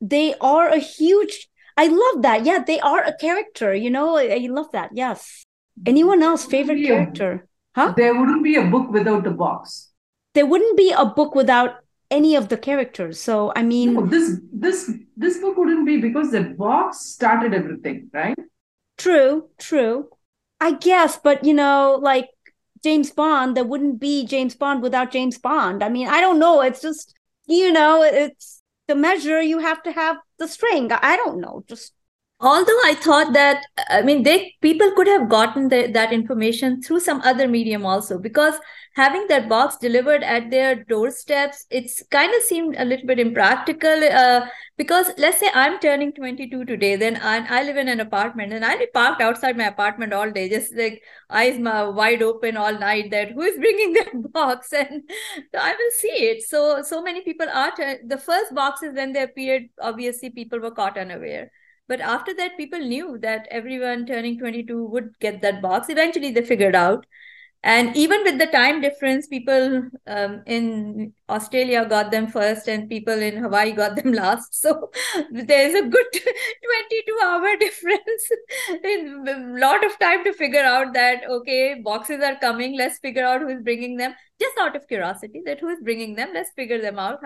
[0.00, 1.48] They are a huge.
[1.76, 2.44] I love that.
[2.44, 3.74] Yeah, they are a character.
[3.74, 4.90] You know, I, I love that.
[4.94, 5.44] Yes.
[5.86, 7.46] Anyone else favorite character?
[7.74, 7.94] Huh?
[7.96, 9.90] There wouldn't be a book without the box.
[10.34, 11.76] There wouldn't be a book without
[12.10, 13.20] any of the characters.
[13.20, 18.10] So I mean, no, this this this book wouldn't be because the box started everything,
[18.12, 18.36] right?
[18.96, 20.08] True, true.
[20.60, 22.28] I guess, but you know, like
[22.82, 25.82] James Bond, there wouldn't be James Bond without James Bond.
[25.82, 26.60] I mean, I don't know.
[26.62, 27.14] It's just
[27.46, 30.92] you know, it's the measure you have to have the string.
[30.92, 31.64] I don't know.
[31.66, 31.92] Just
[32.40, 37.00] although i thought that i mean they people could have gotten the, that information through
[37.00, 38.54] some other medium also because
[38.94, 44.04] having that box delivered at their doorsteps it's kind of seemed a little bit impractical
[44.04, 48.52] uh, because let's say i'm turning 22 today then I, I live in an apartment
[48.52, 52.72] and i'll be parked outside my apartment all day just like eyes wide open all
[52.72, 54.72] night that who is bringing that box?
[54.72, 55.02] And
[55.58, 56.42] i will see it.
[56.42, 60.70] So so many people are t- the first boxes when they appeared obviously people were
[60.70, 61.50] caught unaware
[61.88, 65.88] but after that, people knew that everyone turning 22 would get that box.
[65.88, 67.06] Eventually, they figured out.
[67.64, 73.14] And even with the time difference, people um, in Australia got them first, and people
[73.14, 74.54] in Hawaii got them last.
[74.54, 74.90] So
[75.32, 78.30] there's a good 22 hour difference.
[78.84, 82.76] a lot of time to figure out that, okay, boxes are coming.
[82.76, 84.14] Let's figure out who is bringing them.
[84.40, 86.30] Just out of curiosity, that who is bringing them.
[86.32, 87.18] Let's figure them out.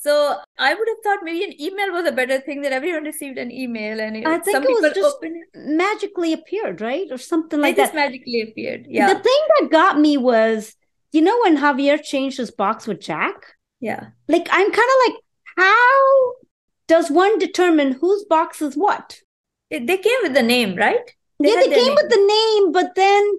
[0.00, 3.36] So I would have thought maybe an email was a better thing that everyone received
[3.36, 5.16] an email and it, I think it was just
[5.56, 7.08] magically appeared, right?
[7.10, 7.88] Or something like that.
[7.88, 7.96] it that.
[7.96, 8.86] magically appeared.
[8.88, 9.12] Yeah.
[9.12, 10.76] The thing that got me was,
[11.10, 13.56] you know, when Javier changed his box with Jack?
[13.80, 14.10] Yeah.
[14.28, 15.16] Like I'm kind of like,
[15.56, 16.32] how
[16.86, 19.20] does one determine whose box is what?
[19.68, 21.10] It, they came with the name, right?
[21.40, 21.94] They yeah, they came name.
[21.96, 23.32] with the name, but then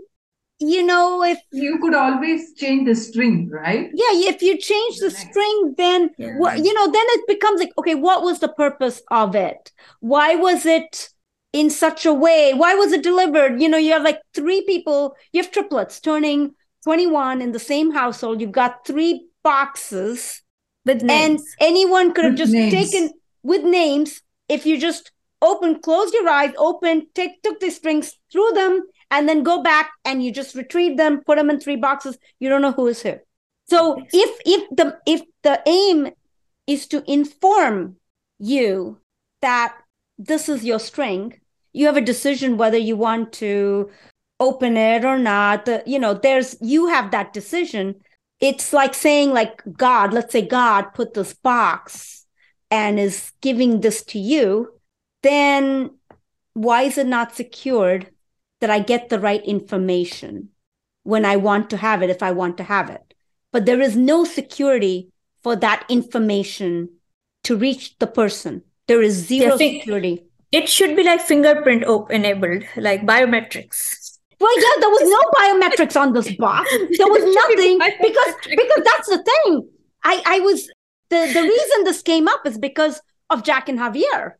[0.60, 5.05] you know if you could always change the string right yeah if you change the,
[5.05, 6.38] the string then yeah.
[6.38, 10.36] what you know then it becomes like okay what was the purpose of it why
[10.36, 11.10] was it
[11.53, 15.16] in such a way why was it delivered you know you have like three people
[15.32, 16.53] you have triplets turning
[16.84, 20.41] 21 in the same household you've got three boxes
[20.86, 21.41] with names.
[21.41, 22.74] and anyone could have just names.
[22.74, 23.12] taken
[23.43, 28.51] with names if you just open close your eyes open take took the strings threw
[28.51, 28.82] them
[29.12, 32.18] and then go back and you just retrieve them, put them in three boxes.
[32.39, 33.16] You don't know who is who.
[33.68, 36.10] So if if the if the aim
[36.68, 37.97] is to inform
[38.39, 38.99] you
[39.41, 39.76] that
[40.18, 41.39] this is your string,
[41.74, 43.89] you have a decision whether you want to
[44.39, 45.66] open it or not.
[45.66, 47.95] The, you know, there's you have that decision.
[48.39, 52.26] It's like saying like God, let's say God put this box
[52.72, 54.74] and is giving this to you,
[55.24, 55.91] then
[56.53, 58.10] why is it not secured
[58.62, 60.49] that I get the right information
[61.03, 63.14] when I want to have it, if I want to have it.
[63.51, 66.89] But there is no security for that information
[67.43, 68.64] to reach the person.
[68.88, 70.26] There is zero yeah, security.
[70.51, 74.18] It should be like fingerprint op- enabled, like biometrics.
[74.39, 76.70] Well, yeah, there was no biometrics on this box.
[76.97, 79.70] There was nothing because because that's the thing.
[80.03, 80.68] I I was
[81.10, 84.34] the the reason this came up is because of Jack and Javier.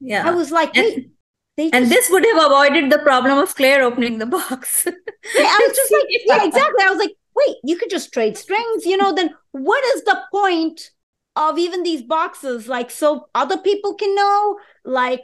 [0.00, 1.10] Yeah, I was like, wait,
[1.58, 1.74] just...
[1.74, 4.86] And this would have avoided the problem of Claire opening the box.
[4.86, 4.92] yeah,
[5.36, 6.84] I was just like, yeah, exactly.
[6.84, 10.20] I was like, wait, you could just trade strings, you know, then what is the
[10.32, 10.90] point
[11.36, 12.68] of even these boxes?
[12.68, 15.22] Like, so other people can know, like,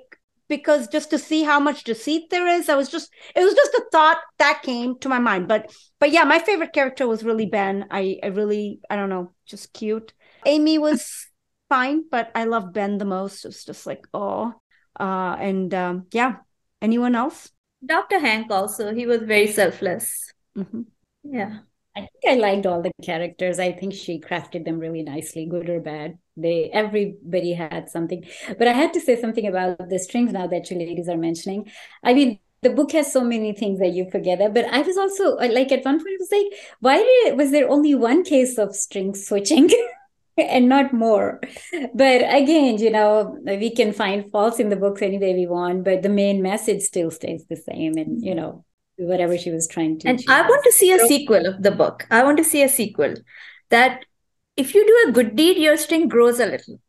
[0.48, 2.68] because just to see how much deceit there is.
[2.68, 5.46] I was just, it was just a thought that came to my mind.
[5.48, 7.86] But, but yeah, my favorite character was really Ben.
[7.90, 10.12] I, I really, I don't know, just cute.
[10.44, 11.28] Amy was
[11.68, 13.44] fine, but I love Ben the most.
[13.44, 14.59] It was just like, oh,
[14.98, 16.36] uh, and um, yeah,
[16.82, 17.50] anyone else?
[17.84, 18.18] Dr.
[18.18, 20.32] Hank also, he was very selfless.
[20.56, 20.82] Mm-hmm.
[21.24, 21.58] Yeah.
[21.96, 23.58] I think I liked all the characters.
[23.58, 26.18] I think she crafted them really nicely, good or bad.
[26.36, 28.24] they everybody had something
[28.58, 31.70] but i had to say something about the strings now that you ladies are mentioning
[32.02, 35.36] i mean the book has so many things that you forget but i was also
[35.36, 38.56] uh, like at one point it was like why did, was there only one case
[38.58, 39.68] of string switching
[40.36, 41.40] and not more.
[41.94, 45.84] But again you know we can find faults in the books any way we want
[45.84, 48.64] but the main message still stays the same and you know
[48.96, 52.06] whatever she was trying to and i want to see a sequel of the book.
[52.10, 53.14] I want to see a sequel
[53.70, 54.04] that
[54.56, 56.80] if you do a good deed your string grows a little.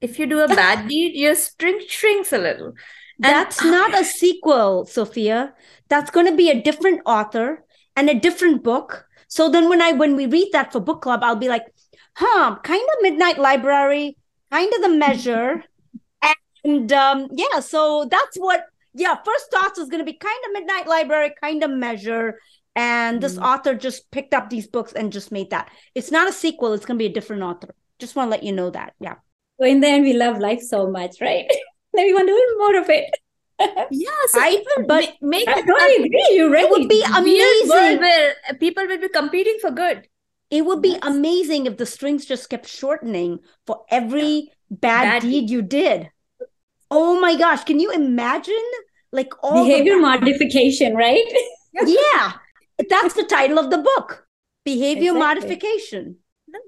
[0.00, 2.72] If you do a bad deed your string shrinks a little.
[3.18, 5.52] That's not a sequel, Sophia.
[5.88, 9.04] That's going to be a different author and a different book.
[9.28, 11.66] So then when I when we read that for book club, I'll be like,
[12.20, 14.16] huh, kind of Midnight Library,
[14.50, 15.64] kind of the measure.
[16.64, 20.86] and um, yeah, so that's what yeah, first thoughts is gonna be kind of Midnight
[20.86, 22.38] Library, kind of measure.
[22.76, 23.42] And this mm.
[23.42, 25.70] author just picked up these books and just made that.
[25.94, 27.74] It's not a sequel, it's gonna be a different author.
[27.98, 28.94] Just want to let you know that.
[29.00, 29.16] Yeah.
[29.60, 31.46] So in the end, we love life so much, right?
[31.94, 33.10] then we want to do more of it.
[33.90, 36.28] yes, I, but make I totally agree.
[36.30, 36.64] You're right.
[36.64, 40.08] It would be amazing where people will be competing for good.
[40.50, 41.00] It would be yes.
[41.02, 46.10] amazing if the strings just kept shortening for every bad, bad deed you did.
[46.90, 48.54] Oh my gosh, can you imagine?
[49.12, 51.24] Like all behavior modification, right?
[51.72, 52.32] yeah.
[52.88, 54.26] That's the title of the book.
[54.64, 55.20] Behavior exactly.
[55.20, 56.16] modification.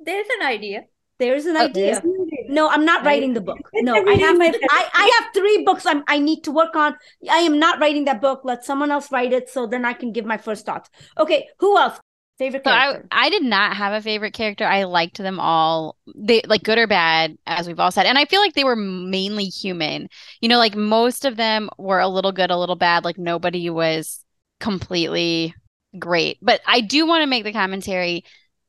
[0.04, 0.84] There's an idea.
[1.18, 2.02] There's an oh, idea.
[2.48, 3.58] No, I'm not writing the book.
[3.74, 6.96] No, I have my I, I have three books I'm, I need to work on.
[7.30, 8.40] I am not writing that book.
[8.44, 10.90] Let someone else write it so then I can give my first thoughts.
[11.18, 12.00] Okay, who else?
[12.42, 13.02] Favorite character?
[13.02, 14.64] So I, I did not have a favorite character.
[14.64, 15.96] I liked them all.
[16.16, 18.06] They like good or bad, as we've all said.
[18.06, 20.08] And I feel like they were mainly human.
[20.40, 23.04] You know, like most of them were a little good, a little bad.
[23.04, 24.24] Like nobody was
[24.58, 25.54] completely
[25.96, 26.38] great.
[26.42, 28.24] But I do want to make the commentary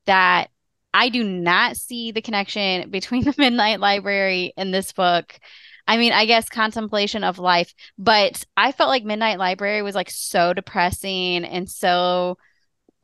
[0.06, 0.50] that
[0.92, 5.36] I do not see the connection between the Midnight Library and this book.
[5.88, 10.10] I mean, I guess contemplation of life, but I felt like Midnight Library was like
[10.10, 12.38] so depressing and so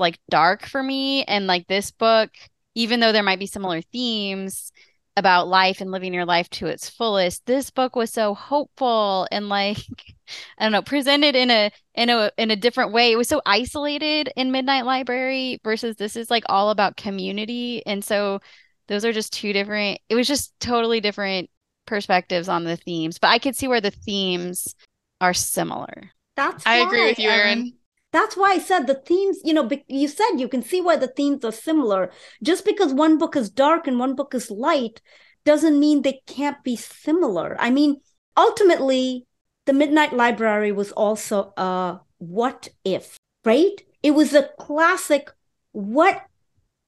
[0.01, 1.25] like dark for me.
[1.25, 2.31] And like this book,
[2.75, 4.73] even though there might be similar themes,
[5.17, 9.49] about life and living your life to its fullest this book was so hopeful and
[9.49, 9.77] like
[10.59, 13.13] i don't know presented in a in a in a different way.
[13.13, 17.85] It was so isolated in midnight library versus this is like all about community.
[17.85, 18.41] And so
[18.89, 21.51] those are just two different it was just totally different
[21.87, 24.75] perspectives on the themes but i could see where the themes
[25.21, 26.11] are similar.
[26.37, 27.73] That's i why, agree with you erin
[28.13, 31.09] that's why I said the themes, you know, you said you can see why the
[31.09, 32.11] themes are similar.
[32.43, 35.01] Just because one book is dark and one book is light
[35.45, 37.57] doesn't mean they can't be similar.
[37.59, 38.01] I mean,
[38.37, 39.27] ultimately,
[39.67, 43.81] the Midnight Library was also a what if, right?
[44.03, 45.31] It was a classic
[45.73, 46.23] what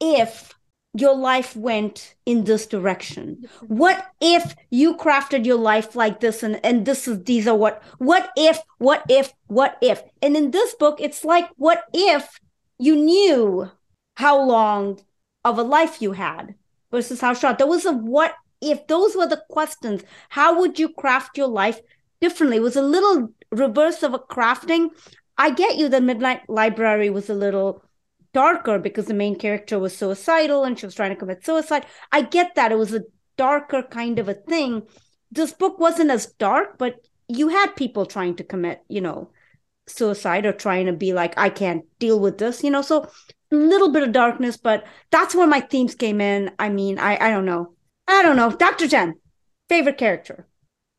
[0.01, 0.53] if
[0.95, 3.49] your life went in this direction.
[3.67, 7.83] What if you crafted your life like this and and this is these are what
[7.99, 10.03] what if what if what if?
[10.21, 12.39] And in this book it's like what if
[12.79, 13.71] you knew
[14.17, 15.01] how long
[15.45, 16.55] of a life you had
[16.91, 17.59] versus how short?
[17.59, 18.87] There was a what if.
[18.87, 20.03] Those were the questions.
[20.29, 21.81] How would you craft your life
[22.21, 22.59] differently?
[22.59, 24.91] It was a little reverse of a crafting.
[25.39, 27.83] I get you the midnight library was a little
[28.33, 31.87] darker because the main character was suicidal and she was trying to commit suicide.
[32.11, 32.73] I get that.
[32.73, 33.05] It was a
[33.37, 34.83] darker kind of a thing.
[35.31, 36.97] This book wasn't as dark, but
[37.29, 39.31] you had people trying to commit, you know,
[39.87, 42.83] suicide or trying to be like, I can't deal with this, you know.
[42.83, 43.09] So
[43.51, 46.51] a little bit of darkness, but that's where my themes came in.
[46.59, 47.75] I mean, I I don't know.
[48.09, 48.51] I don't know.
[48.51, 48.89] Dr.
[48.89, 49.15] Jen,
[49.69, 50.47] favorite character.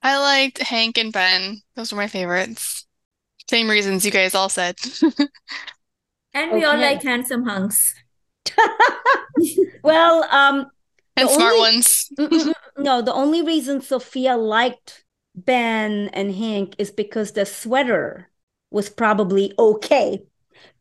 [0.02, 1.62] I liked Hank and Ben.
[1.76, 2.86] Those were my favorites.
[3.50, 4.76] Same reasons you guys all said.
[6.34, 6.66] And we okay.
[6.66, 7.94] all like handsome hunks.
[9.84, 10.68] well, um,
[11.16, 12.10] and smart only, ones.
[12.18, 15.04] Mm, mm, mm, no, the only reason Sophia liked
[15.36, 18.30] Ben and Hank is because the sweater
[18.72, 20.24] was probably okay.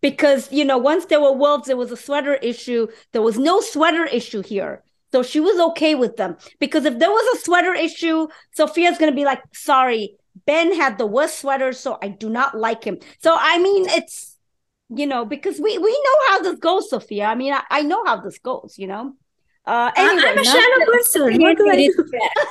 [0.01, 2.89] Because, you know, once there were wolves, there was a sweater issue.
[3.13, 4.83] There was no sweater issue here.
[5.13, 6.37] So she was okay with them.
[6.59, 10.17] Because if there was a sweater issue, Sophia's going to be like, sorry,
[10.47, 12.99] Ben had the worst sweater, so I do not like him.
[13.21, 14.32] So, I mean, it's
[14.95, 17.27] you know, because we we know how this goes, Sophia.
[17.27, 19.15] I mean, I, I know how this goes, you know.
[19.65, 21.41] Uh, anyway, I'm a shallow person.
[21.41, 21.89] What do I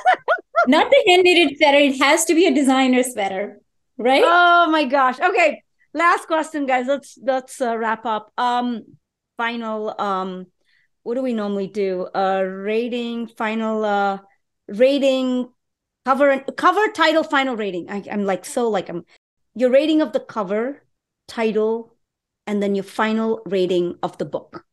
[0.66, 1.78] not the hand knitted sweater.
[1.78, 3.60] It has to be a designer sweater,
[3.98, 4.22] right?
[4.24, 5.20] Oh my gosh.
[5.20, 5.62] Okay,
[5.92, 6.86] last question, guys.
[6.86, 8.32] Let's let's uh, wrap up.
[8.38, 8.96] Um,
[9.36, 9.94] final.
[10.00, 10.46] Um,
[11.02, 12.06] what do we normally do?
[12.14, 13.26] Uh, rating.
[13.26, 13.84] Final.
[13.84, 14.18] Uh,
[14.68, 15.48] rating.
[16.04, 17.88] Cover cover title final rating.
[17.90, 19.04] I, I'm like so like I'm
[19.54, 20.82] your rating of the cover
[21.28, 21.91] title
[22.52, 24.66] and then your final rating of the book.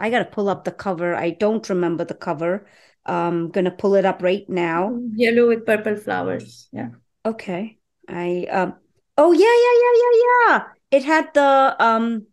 [0.00, 1.14] I got to pull up the cover.
[1.14, 2.66] I don't remember the cover.
[3.04, 4.98] I'm going to pull it up right now.
[5.14, 6.70] Yellow with purple flowers.
[6.72, 6.88] Yeah.
[7.26, 7.76] Okay.
[8.08, 8.76] I um
[9.18, 10.98] Oh yeah, yeah, yeah, yeah, yeah.
[10.98, 12.26] It had the um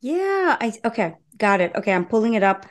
[0.00, 1.70] yeah, I okay, got it.
[1.76, 2.66] Okay, I'm pulling it up.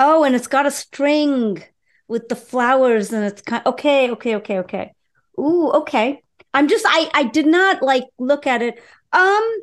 [0.00, 1.62] Oh, and it's got a string
[2.08, 4.92] with the flowers and it's kind okay, okay, okay, okay.
[5.38, 6.24] Ooh, okay.
[6.52, 8.82] I'm just I I did not like look at it.
[9.12, 9.62] Um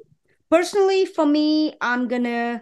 [0.52, 2.62] personally for me, I'm to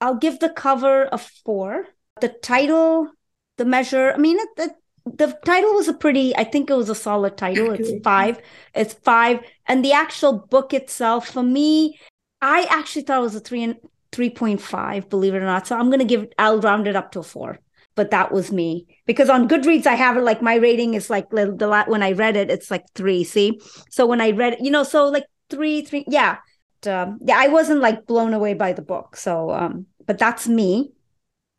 [0.00, 1.86] I'll give the cover a 4.
[2.20, 3.10] The title,
[3.58, 4.72] the measure, I mean it,
[5.04, 7.72] the title was a pretty i think it was a solid title.
[7.72, 8.40] It's five.
[8.74, 9.40] It's five.
[9.66, 11.98] And the actual book itself for me
[12.40, 13.76] i actually thought it was a three and
[14.12, 15.66] 3.5 believe it or not.
[15.66, 17.58] So i'm gonna give i'll round it up to a four.
[17.96, 18.86] But that was me.
[19.06, 22.12] Because on goodreads i have it like my rating is like the, the when i
[22.12, 23.60] read it it's like three see?
[23.90, 26.38] So when i read it you know so like three three yeah
[26.86, 30.92] um, yeah i wasn't like blown away by the book so um but that's me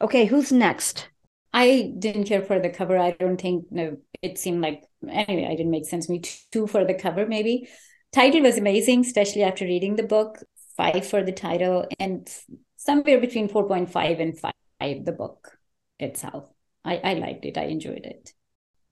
[0.01, 1.09] okay who's next
[1.55, 2.97] I didn't care for the cover.
[2.97, 6.21] I don't think no, it seemed like anyway, I didn't make sense to me.
[6.51, 7.69] Two for the cover, maybe.
[8.11, 10.39] Title was amazing, especially after reading the book.
[10.75, 12.29] Five for the title, and
[12.75, 15.57] somewhere between four point five and five the book
[15.97, 16.51] itself.
[16.83, 17.57] I, I liked it.
[17.57, 18.33] I enjoyed it.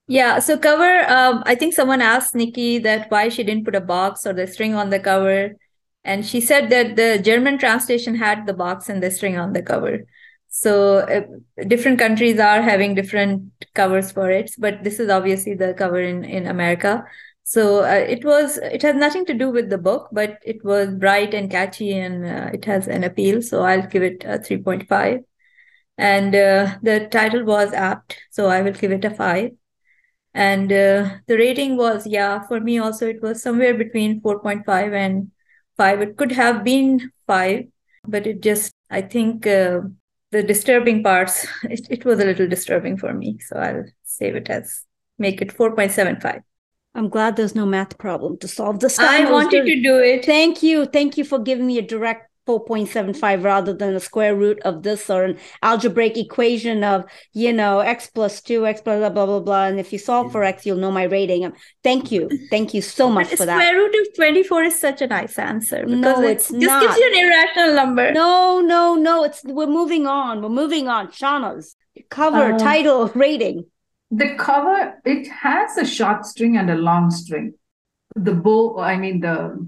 [0.07, 0.39] Yeah.
[0.39, 1.03] So cover.
[1.11, 4.47] Um, I think someone asked Nikki that why she didn't put a box or the
[4.47, 5.55] string on the cover,
[6.03, 9.61] and she said that the German translation had the box and the string on the
[9.61, 10.05] cover.
[10.49, 11.21] So uh,
[11.67, 16.23] different countries are having different covers for it, but this is obviously the cover in
[16.23, 17.05] in America.
[17.43, 20.93] So uh, it was it has nothing to do with the book, but it was
[20.95, 23.41] bright and catchy, and uh, it has an appeal.
[23.41, 25.21] So I'll give it a three point five.
[25.97, 29.51] And uh, the title was apt, so I will give it a five.
[30.33, 34.65] And uh, the rating was yeah for me also it was somewhere between four point
[34.65, 35.29] five and
[35.77, 36.01] five.
[36.01, 37.65] It could have been five,
[38.07, 39.81] but it just I think uh,
[40.31, 43.39] the disturbing parts, it, it was a little disturbing for me.
[43.39, 44.85] So I'll save it as
[45.17, 46.41] make it 4.75.
[46.95, 48.99] I'm glad there's no math problem to solve this.
[48.99, 50.25] I wanted to do it.
[50.25, 50.85] Thank you.
[50.85, 55.09] Thank you for giving me a direct 4.75 rather than a square root of this
[55.09, 59.39] or an algebraic equation of, you know, x plus 2, x blah, blah, blah, blah,
[59.39, 59.65] blah.
[59.65, 61.45] And if you solve for x, you'll know my rating.
[61.45, 61.53] Um,
[61.83, 62.29] thank you.
[62.49, 63.61] Thank you so much but for that.
[63.61, 66.81] Square root of 24 is such a nice answer because no, it's, it's just not.
[66.81, 68.11] gives you an irrational number.
[68.11, 69.23] No, no, no.
[69.23, 70.41] It's We're moving on.
[70.41, 71.07] We're moving on.
[71.07, 71.75] Shauna's
[72.09, 73.65] cover, uh, title, rating.
[74.11, 77.53] The cover, it has a short string and a long string.
[78.15, 79.67] The bow, I mean, the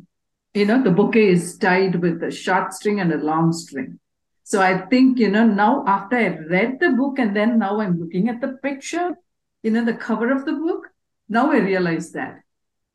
[0.55, 3.99] you know, the bouquet is tied with a short string and a long string.
[4.43, 7.99] So I think, you know, now after I read the book and then now I'm
[7.99, 9.17] looking at the picture,
[9.63, 10.87] you know, the cover of the book,
[11.27, 12.39] now I realize that.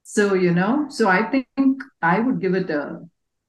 [0.05, 3.01] So, you know, so I think I would give it a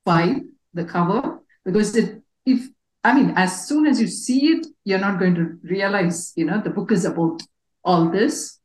[0.04, 0.42] five,
[0.74, 2.68] the cover, because it, if,
[3.04, 6.60] I mean, as soon as you see it, you're not going to realize, you know,
[6.62, 7.42] the book is about
[7.84, 8.60] all this.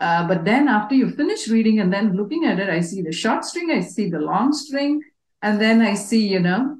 [0.00, 3.12] Uh, but then after you finish reading and then looking at it, I see the
[3.12, 5.02] short string, I see the long string,
[5.42, 6.78] and then I see, you know,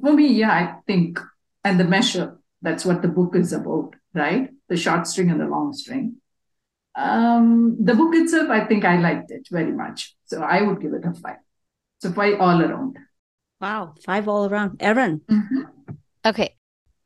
[0.00, 1.18] for me, yeah, I think,
[1.64, 4.50] and the measure, that's what the book is about, right?
[4.68, 6.16] The short string and the long string.
[6.94, 10.14] Um, the book itself, I think I liked it very much.
[10.24, 11.36] So I would give it a five.
[12.00, 12.98] So five all around.
[13.60, 14.78] Wow, five all around.
[14.80, 15.20] Erin.
[15.30, 15.62] Mm-hmm.
[16.24, 16.54] Okay.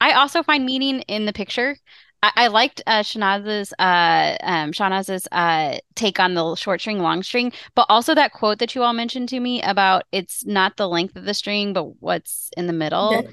[0.00, 1.76] I also find meaning in the picture.
[2.24, 7.22] I, I liked uh, Shahnaz's uh, um, Shahnaz's uh, take on the short string, long
[7.22, 10.88] string, but also that quote that you all mentioned to me about it's not the
[10.88, 13.12] length of the string, but what's in the middle.
[13.12, 13.30] Yeah.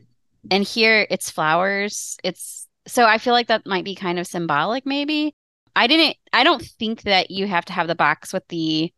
[0.49, 2.17] And here it's flowers.
[2.21, 5.35] It's so I feel like that might be kind of symbolic, maybe.
[5.73, 6.17] I didn't.
[6.33, 8.91] I don't think that you have to have the box with the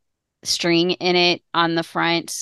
[0.44, 2.36] string in it on the front.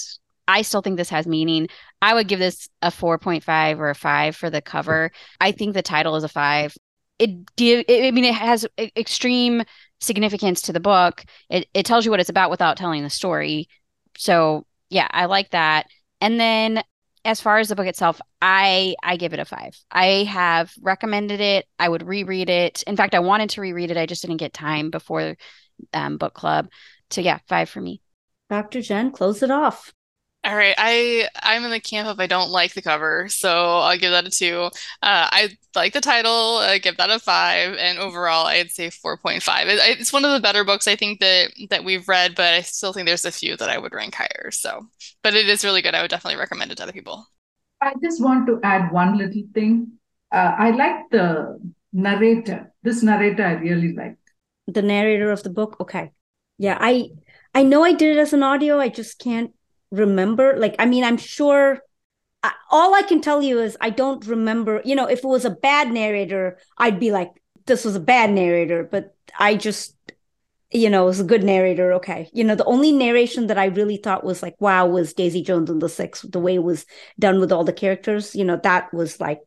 [0.48, 1.68] I still think this has meaning.
[2.02, 5.12] I would give this a 4.5 or a 5 for the cover.
[5.42, 6.76] I think the title is a 5
[7.22, 8.66] it give i mean it has
[8.98, 9.64] extreme
[10.00, 11.24] significance to the book.
[11.48, 13.70] It, it tells you what it's about without telling the story.
[14.18, 15.88] So yeah i like that.
[16.20, 16.84] And then
[17.24, 19.78] as far as the book itself i i give it a five.
[19.92, 21.66] I have recommended it.
[21.78, 22.84] I would reread it.
[22.88, 23.98] In fact i wanted to reread it.
[23.98, 25.38] I just didn't get time before
[25.94, 26.70] um, book club.
[27.12, 28.02] So yeah five for me.
[28.50, 29.94] Dr jen close it off
[30.44, 33.98] all right, I I'm in the camp of I don't like the cover, so I'll
[33.98, 34.70] give that a two.
[35.04, 39.18] Uh, I like the title, I give that a five, and overall I'd say four
[39.18, 39.68] point five.
[39.68, 42.62] It, it's one of the better books I think that that we've read, but I
[42.62, 44.50] still think there's a few that I would rank higher.
[44.50, 44.88] So,
[45.22, 45.94] but it is really good.
[45.94, 47.28] I would definitely recommend it to other people.
[47.80, 49.94] I just want to add one little thing.
[50.32, 51.60] Uh, I like the
[51.94, 52.74] narrator.
[52.82, 54.18] This narrator I really liked.
[54.68, 55.78] The narrator of the book.
[55.80, 56.12] Okay,
[56.58, 57.10] yeah, I
[57.54, 58.80] I know I did it as an audio.
[58.80, 59.52] I just can't
[59.92, 61.82] remember like i mean i'm sure
[62.44, 64.82] I, all I can tell you is I don't remember.
[64.84, 67.32] You know, if it was a bad narrator, I'd be like,
[67.66, 68.84] this was a bad narrator.
[68.84, 69.96] But I just,
[70.72, 71.94] you know, it was a good narrator.
[71.94, 72.30] Okay.
[72.34, 75.70] You know, the only narration that I really thought was like, wow, was Daisy Jones
[75.70, 76.22] and the Six.
[76.22, 76.86] The way it was
[77.20, 78.36] done with all the characters.
[78.36, 79.40] You know, that was like,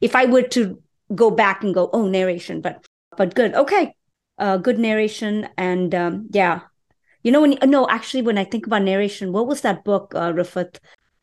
[0.00, 0.82] if I were to
[1.14, 2.84] go back and go, oh, narration, but
[3.16, 3.54] but good.
[3.54, 3.94] Okay.
[4.38, 6.60] Uh, good narration and um, yeah,
[7.22, 10.32] you know when no actually when I think about narration, what was that book, uh?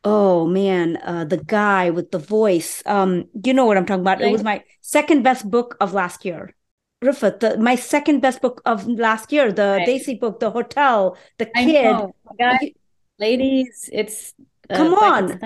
[0.04, 2.82] Oh man, uh, the guy with the voice.
[2.86, 4.22] Um, you know what I'm talking about.
[4.22, 6.54] It was my second best book of last year.
[7.02, 9.86] Rifat, the, my second best book of last year, the right.
[9.86, 11.96] Daisy book, The Hotel, The Kid.
[12.38, 12.70] Guys,
[13.18, 14.34] ladies, it's
[14.70, 15.38] uh, come on,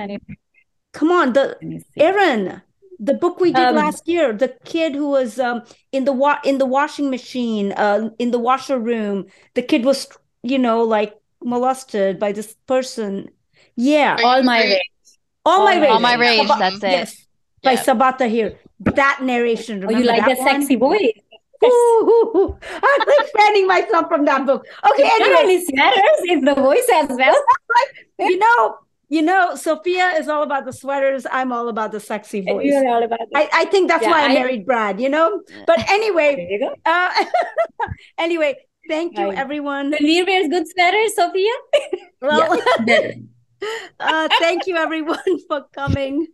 [0.93, 1.59] come on, the
[1.97, 2.62] Aaron,
[2.99, 6.41] the book we did um, last year, the kid who was um, in the wa-
[6.45, 9.27] in the washing machine, uh, in the washer room.
[9.55, 10.09] The kid was,
[10.43, 13.31] you know, like molested by this person
[13.77, 14.16] yeah.
[14.23, 14.81] All my rage.
[15.44, 15.90] All, all my rage.
[15.90, 16.48] All my rage.
[16.48, 16.82] That's it.
[16.82, 17.27] Yes.
[17.62, 18.59] By Sabaa Tahir.
[18.81, 19.81] That narration.
[19.81, 21.12] Remember oh, you like the sexy voice.
[21.64, 24.66] Ooh, I'm like fanning myself from that book.
[24.90, 25.64] Okay, anyway.
[25.64, 27.36] sweaters is the voice as well.
[28.19, 28.78] you know,
[29.09, 31.24] you know, Sophia is all about the sweaters.
[31.31, 32.66] I'm all about the sexy voice.
[32.66, 35.40] You're all about I, I think that's yeah, why I, I, married Brad, you know?
[35.69, 37.24] But anyway, uh,
[38.19, 38.56] anyway,
[38.89, 39.93] thank you, everyone.
[39.93, 41.53] Tanvir wears good sweaters, Sophia.
[42.23, 43.13] well, yeah.
[44.01, 45.19] Uh, thank you, everyone,
[45.49, 46.27] for coming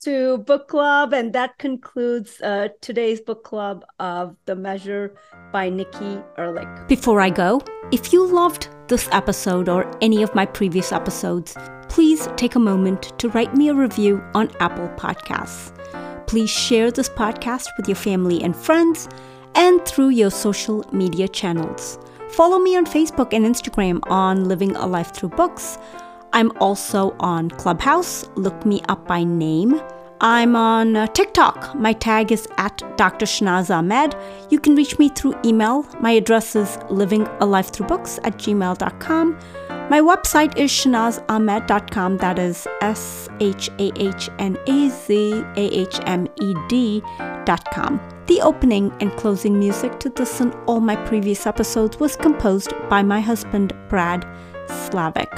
[0.00, 1.12] to book club.
[1.12, 5.14] And that concludes uh, today's book club of The Measure
[5.52, 6.88] by Nikki Erlick.
[6.88, 7.60] Before I go,
[7.92, 11.54] if you loved this episode or any of my previous episodes,
[11.90, 15.70] please take a moment to write me a review on Apple Podcasts.
[16.26, 19.06] Please share this podcast with your family and friends
[19.54, 21.98] and through your social media channels.
[22.30, 25.78] Follow me on Facebook and Instagram on Living a Life Through Books.
[26.32, 28.28] I'm also on Clubhouse.
[28.34, 29.80] Look me up by name.
[30.20, 31.74] I'm on uh, TikTok.
[31.74, 33.26] My tag is at Dr.
[33.26, 34.16] Shahnaz Ahmed.
[34.50, 35.86] You can reach me through email.
[36.00, 39.38] My address is livingalifethroughbooks at gmail.com.
[39.90, 42.16] My website is shahnazahmed.com.
[42.18, 48.13] That is S H A H N A Z A H M E D.com.
[48.26, 53.02] The opening and closing music to this and all my previous episodes was composed by
[53.02, 54.26] my husband, Brad
[54.66, 55.30] Slavic.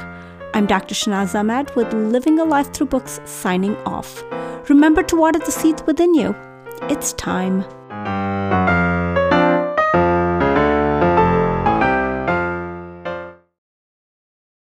[0.55, 0.95] I'm Dr.
[0.95, 4.23] Shahnaz Ahmed with Living a Life Through Books signing off.
[4.69, 6.33] Remember to water the seeds within you.
[6.83, 7.65] It's time